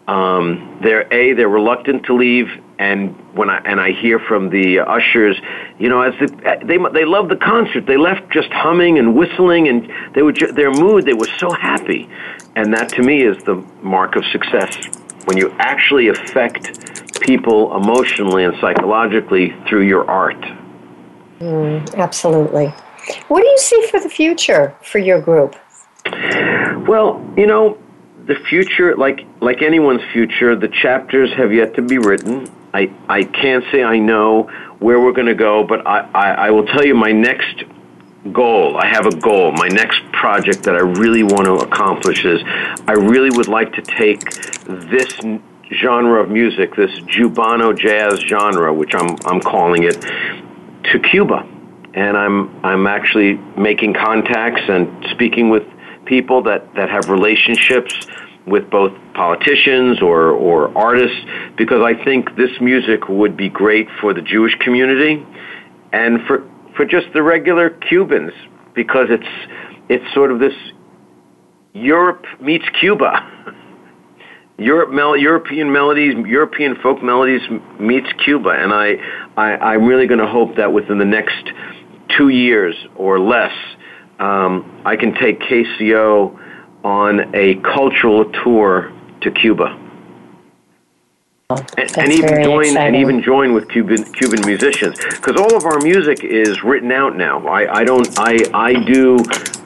um, 0.06 0.78
they're 0.82 1.10
a 1.10 1.32
they're 1.32 1.48
reluctant 1.48 2.04
to 2.04 2.14
leave, 2.14 2.48
and 2.78 3.14
when 3.34 3.48
I 3.48 3.58
and 3.64 3.80
I 3.80 3.92
hear 3.92 4.18
from 4.18 4.50
the 4.50 4.80
ushers, 4.80 5.36
you 5.78 5.88
know, 5.88 6.02
as 6.02 6.14
the, 6.18 6.26
they 6.64 6.78
they 6.92 7.04
love 7.04 7.28
the 7.28 7.36
concert, 7.36 7.86
they 7.86 7.96
left 7.96 8.30
just 8.30 8.50
humming 8.52 8.98
and 8.98 9.14
whistling, 9.14 9.68
and 9.68 9.90
they 10.14 10.22
were 10.22 10.32
ju- 10.32 10.52
their 10.52 10.70
mood, 10.70 11.06
they 11.06 11.14
were 11.14 11.28
so 11.38 11.50
happy, 11.50 12.08
and 12.54 12.72
that 12.74 12.90
to 12.90 13.02
me 13.02 13.22
is 13.22 13.42
the 13.44 13.56
mark 13.82 14.16
of 14.16 14.24
success 14.26 14.76
when 15.24 15.36
you 15.36 15.54
actually 15.58 16.08
affect 16.08 17.20
people 17.20 17.74
emotionally 17.76 18.44
and 18.44 18.54
psychologically 18.60 19.54
through 19.68 19.82
your 19.82 20.08
art. 20.08 20.40
Mm, 21.40 21.94
absolutely. 21.96 22.72
What 23.28 23.40
do 23.40 23.46
you 23.46 23.58
see 23.58 23.86
for 23.90 24.00
the 24.00 24.08
future 24.08 24.74
for 24.82 24.98
your 24.98 25.20
group? 25.20 25.56
Well, 26.86 27.24
you 27.36 27.46
know, 27.46 27.78
the 28.26 28.36
future, 28.48 28.96
like 28.96 29.20
like 29.40 29.62
anyone's 29.62 30.02
future, 30.12 30.56
the 30.56 30.68
chapters 30.68 31.32
have 31.36 31.52
yet 31.52 31.74
to 31.74 31.82
be 31.82 31.98
written. 31.98 32.50
I 32.76 32.90
I 33.08 33.24
can't 33.24 33.64
say 33.72 33.82
I 33.82 33.98
know 33.98 34.50
where 34.78 35.00
we're 35.00 35.16
going 35.20 35.32
to 35.36 35.40
go, 35.50 35.64
but 35.64 35.86
I, 35.86 35.98
I 36.24 36.28
I 36.46 36.50
will 36.50 36.66
tell 36.66 36.84
you 36.84 36.94
my 36.94 37.12
next 37.12 37.64
goal. 38.32 38.76
I 38.76 38.86
have 38.86 39.06
a 39.06 39.16
goal. 39.28 39.52
My 39.52 39.68
next 39.68 40.00
project 40.12 40.64
that 40.64 40.74
I 40.74 40.84
really 41.02 41.22
want 41.22 41.44
to 41.46 41.54
accomplish 41.54 42.24
is 42.24 42.40
I 42.92 42.92
really 42.92 43.30
would 43.36 43.48
like 43.48 43.72
to 43.74 43.82
take 43.82 44.20
this 44.66 45.12
genre 45.72 46.22
of 46.22 46.28
music, 46.30 46.74
this 46.76 46.94
Jubano 47.14 47.76
jazz 47.76 48.20
genre, 48.20 48.72
which 48.74 48.94
I'm 48.94 49.16
I'm 49.24 49.40
calling 49.40 49.84
it, 49.84 49.98
to 50.90 50.98
Cuba. 51.10 51.48
And 51.94 52.14
I'm 52.16 52.38
I'm 52.64 52.86
actually 52.86 53.34
making 53.70 53.94
contacts 53.94 54.64
and 54.68 54.82
speaking 55.12 55.48
with 55.48 55.64
people 56.04 56.42
that, 56.42 56.72
that 56.74 56.88
have 56.90 57.08
relationships 57.08 58.06
with 58.46 58.70
both 58.70 58.92
politicians 59.14 60.00
or, 60.00 60.30
or 60.30 60.76
artists 60.78 61.18
because 61.56 61.82
I 61.82 62.02
think 62.04 62.36
this 62.36 62.50
music 62.60 63.08
would 63.08 63.36
be 63.36 63.48
great 63.48 63.88
for 64.00 64.14
the 64.14 64.22
Jewish 64.22 64.54
community 64.60 65.24
and 65.92 66.20
for 66.26 66.48
for 66.76 66.84
just 66.84 67.06
the 67.14 67.22
regular 67.22 67.70
Cubans 67.70 68.32
because 68.74 69.08
it's 69.10 69.50
it's 69.88 70.14
sort 70.14 70.30
of 70.30 70.38
this 70.38 70.54
Europe 71.72 72.24
meets 72.40 72.64
Cuba. 72.80 73.32
Europe 74.58 74.90
mel- 74.90 75.18
European 75.18 75.70
melodies, 75.70 76.14
European 76.26 76.76
folk 76.76 77.02
melodies 77.02 77.42
meets 77.78 78.10
Cuba, 78.24 78.50
and 78.50 78.72
I, 78.72 78.94
I 79.36 79.74
I'm 79.74 79.84
really 79.84 80.06
going 80.06 80.20
to 80.20 80.26
hope 80.26 80.56
that 80.56 80.72
within 80.72 80.98
the 80.98 81.04
next 81.04 81.50
two 82.16 82.30
years 82.30 82.74
or 82.96 83.20
less, 83.20 83.52
um, 84.18 84.80
I 84.86 84.96
can 84.96 85.14
take 85.14 85.40
KCO 85.40 86.38
on 86.84 87.34
a 87.34 87.56
cultural 87.56 88.30
tour 88.44 88.92
to 89.20 89.30
Cuba. 89.30 89.78
and, 91.50 91.98
and, 91.98 92.12
even 92.12 92.42
join 92.42 92.64
exciting. 92.64 92.76
and 92.76 92.96
even 92.96 93.22
join 93.22 93.54
with 93.54 93.68
Cuban 93.68 94.04
Cuban 94.12 94.44
musicians 94.44 94.98
because 94.98 95.36
all 95.36 95.56
of 95.56 95.64
our 95.64 95.78
music 95.78 96.24
is 96.24 96.62
written 96.62 96.90
out 96.90 97.16
now. 97.16 97.46
I, 97.46 97.80
I 97.80 97.84
don't 97.84 98.08
I 98.18 98.38
I 98.52 98.74
do 98.84 99.18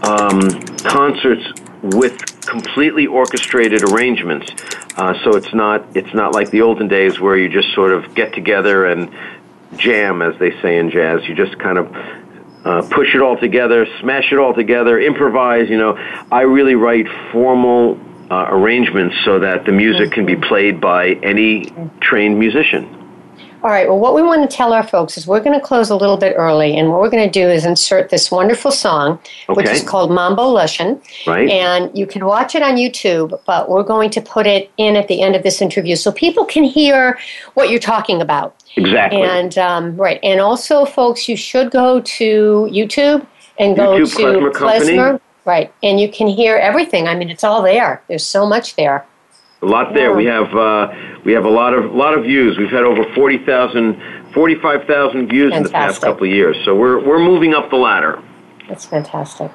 um, 0.02 0.40
concerts 0.78 1.44
with 1.82 2.18
completely 2.42 3.06
orchestrated 3.06 3.82
arrangements, 3.82 4.50
uh, 4.96 5.14
so 5.24 5.36
it's 5.36 5.54
not 5.54 5.96
it's 5.96 6.12
not 6.14 6.34
like 6.34 6.50
the 6.50 6.60
olden 6.62 6.88
days 6.88 7.18
where 7.18 7.36
you 7.36 7.48
just 7.48 7.72
sort 7.74 7.92
of 7.92 8.14
get 8.14 8.34
together 8.34 8.86
and 8.86 9.10
jam, 9.76 10.20
as 10.20 10.38
they 10.38 10.50
say 10.60 10.78
in 10.78 10.90
jazz. 10.90 11.26
You 11.26 11.34
just 11.34 11.58
kind 11.58 11.78
of 11.78 11.90
uh, 12.64 12.82
push 12.90 13.14
it 13.14 13.22
all 13.22 13.36
together, 13.36 13.86
smash 14.00 14.32
it 14.32 14.38
all 14.38 14.54
together, 14.54 15.00
improvise. 15.00 15.68
You 15.68 15.78
know, 15.78 15.96
I 16.30 16.42
really 16.42 16.74
write 16.74 17.06
formal 17.32 17.98
uh, 18.30 18.46
arrangements 18.50 19.16
so 19.24 19.38
that 19.40 19.64
the 19.64 19.72
music 19.72 20.12
can 20.12 20.26
be 20.26 20.36
played 20.36 20.80
by 20.80 21.10
any 21.22 21.72
trained 22.00 22.38
musician. 22.38 22.96
All 23.62 23.68
right. 23.68 23.86
Well, 23.86 23.98
what 23.98 24.14
we 24.14 24.22
want 24.22 24.48
to 24.48 24.56
tell 24.56 24.72
our 24.72 24.82
folks 24.82 25.18
is 25.18 25.26
we're 25.26 25.40
going 25.40 25.58
to 25.58 25.64
close 25.64 25.90
a 25.90 25.96
little 25.96 26.16
bit 26.16 26.34
early, 26.34 26.78
and 26.78 26.88
what 26.88 27.00
we're 27.00 27.10
going 27.10 27.30
to 27.30 27.30
do 27.30 27.46
is 27.46 27.66
insert 27.66 28.08
this 28.08 28.30
wonderful 28.30 28.70
song, 28.70 29.18
okay. 29.50 29.54
which 29.54 29.68
is 29.68 29.82
called 29.82 30.10
Mambo 30.10 30.44
Lushan. 30.44 30.98
Right. 31.26 31.46
And 31.50 31.96
you 31.96 32.06
can 32.06 32.24
watch 32.24 32.54
it 32.54 32.62
on 32.62 32.76
YouTube, 32.76 33.38
but 33.44 33.68
we're 33.68 33.82
going 33.82 34.08
to 34.10 34.22
put 34.22 34.46
it 34.46 34.70
in 34.78 34.96
at 34.96 35.08
the 35.08 35.20
end 35.20 35.36
of 35.36 35.42
this 35.42 35.60
interview 35.60 35.94
so 35.94 36.10
people 36.10 36.46
can 36.46 36.64
hear 36.64 37.18
what 37.52 37.68
you're 37.68 37.80
talking 37.80 38.22
about. 38.22 38.56
Exactly. 38.76 39.22
And 39.22 39.56
um, 39.58 39.96
right, 39.96 40.20
and 40.22 40.40
also, 40.40 40.84
folks, 40.84 41.28
you 41.28 41.36
should 41.36 41.70
go 41.70 42.00
to 42.00 42.68
YouTube 42.70 43.26
and 43.58 43.76
go 43.76 43.98
YouTube, 43.98 44.52
to 44.52 44.58
Klezmer, 44.58 44.80
Klezmer 44.80 45.20
right, 45.44 45.72
and 45.82 46.00
you 46.00 46.10
can 46.10 46.28
hear 46.28 46.56
everything. 46.56 47.08
I 47.08 47.14
mean, 47.14 47.30
it's 47.30 47.44
all 47.44 47.62
there. 47.62 48.02
There's 48.08 48.26
so 48.26 48.46
much 48.46 48.76
there. 48.76 49.06
A 49.62 49.66
lot 49.66 49.92
there. 49.94 50.10
Yeah. 50.10 50.16
We 50.16 50.24
have 50.26 50.54
uh, 50.54 51.20
we 51.24 51.32
have 51.32 51.44
a 51.44 51.50
lot 51.50 51.74
of 51.74 51.92
lot 51.92 52.16
of 52.16 52.24
views. 52.24 52.56
We've 52.58 52.70
had 52.70 52.84
over 52.84 53.04
40,000, 53.14 54.32
45,000 54.32 55.28
views 55.28 55.52
fantastic. 55.52 55.56
in 55.56 55.62
the 55.62 55.70
past 55.70 56.00
couple 56.00 56.26
of 56.26 56.32
years. 56.32 56.56
So 56.64 56.74
we're 56.74 57.04
we're 57.04 57.18
moving 57.18 57.54
up 57.54 57.70
the 57.70 57.76
ladder. 57.76 58.22
That's 58.68 58.86
fantastic, 58.86 59.50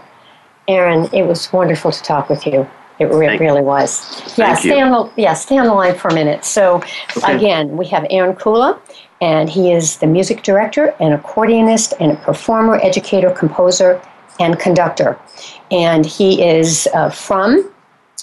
Aaron. 0.68 1.10
It 1.14 1.24
was 1.24 1.52
wonderful 1.52 1.92
to 1.92 2.04
talk 2.04 2.30
with 2.30 2.46
you. 2.46 2.70
It 3.00 3.06
re- 3.06 3.38
really 3.38 3.62
was. 3.62 4.38
Yeah, 4.38 4.56
stay 4.56 4.82
on 4.82 4.92
the 4.92 5.22
yeah 5.22 5.34
stay 5.34 5.58
on 5.58 5.68
the 5.68 5.74
line 5.74 5.96
for 5.96 6.08
a 6.08 6.14
minute. 6.14 6.46
So 6.46 6.82
okay. 7.18 7.36
again, 7.36 7.76
we 7.76 7.86
have 7.88 8.06
Aaron 8.10 8.36
Kula, 8.36 8.80
and 9.22 9.50
he 9.50 9.72
is 9.72 9.98
the 9.98 10.08
music 10.08 10.44
director, 10.44 10.96
an 11.00 11.18
accordionist, 11.18 11.94
and 12.00 12.12
a 12.14 12.16
performer, 12.16 12.80
educator, 12.82 13.32
composer, 13.32 14.02
and 14.40 14.60
conductor. 14.60 15.20
And 15.72 16.06
he 16.06 16.42
is 16.42 16.88
uh, 16.94 17.10
from 17.10 17.70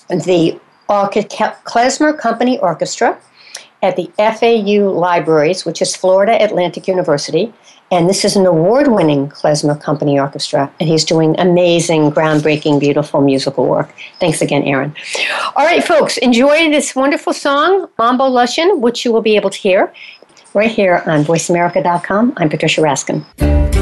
the 0.09 0.59
Klezmer 0.89 2.19
Company 2.19 2.59
Orchestra 2.59 3.19
at 3.83 3.97
the 3.97 4.11
FAU 4.17 4.91
Libraries, 4.91 5.65
which 5.65 5.83
is 5.83 5.97
Florida 5.97 6.43
Atlantic 6.43 6.87
University. 6.87 7.53
And 7.93 8.09
this 8.09 8.25
is 8.25 8.37
an 8.37 8.47
award 8.47 8.89
winning 8.89 9.29
Klezmer 9.29 9.79
Company 9.79 10.19
Orchestra. 10.19 10.73
And 10.81 10.89
he's 10.89 11.05
doing 11.05 11.39
amazing, 11.39 12.11
groundbreaking, 12.11 12.81
beautiful 12.81 13.21
musical 13.21 13.67
work. 13.67 13.95
Thanks 14.19 14.41
again, 14.41 14.63
Aaron. 14.63 14.97
All 15.55 15.67
right, 15.67 15.85
folks, 15.85 16.17
enjoy 16.17 16.71
this 16.71 16.97
wonderful 16.97 17.35
song, 17.35 17.89
Mambo 17.99 18.31
Lushan, 18.31 18.81
which 18.81 19.05
you 19.05 19.13
will 19.13 19.21
be 19.21 19.37
able 19.37 19.51
to 19.51 19.59
hear 19.59 19.93
right 20.55 20.71
here 20.71 21.03
on 21.05 21.23
VoiceAmerica.com. 21.23 22.33
I'm 22.39 22.49
Patricia 22.49 22.81
Raskin. 22.81 23.82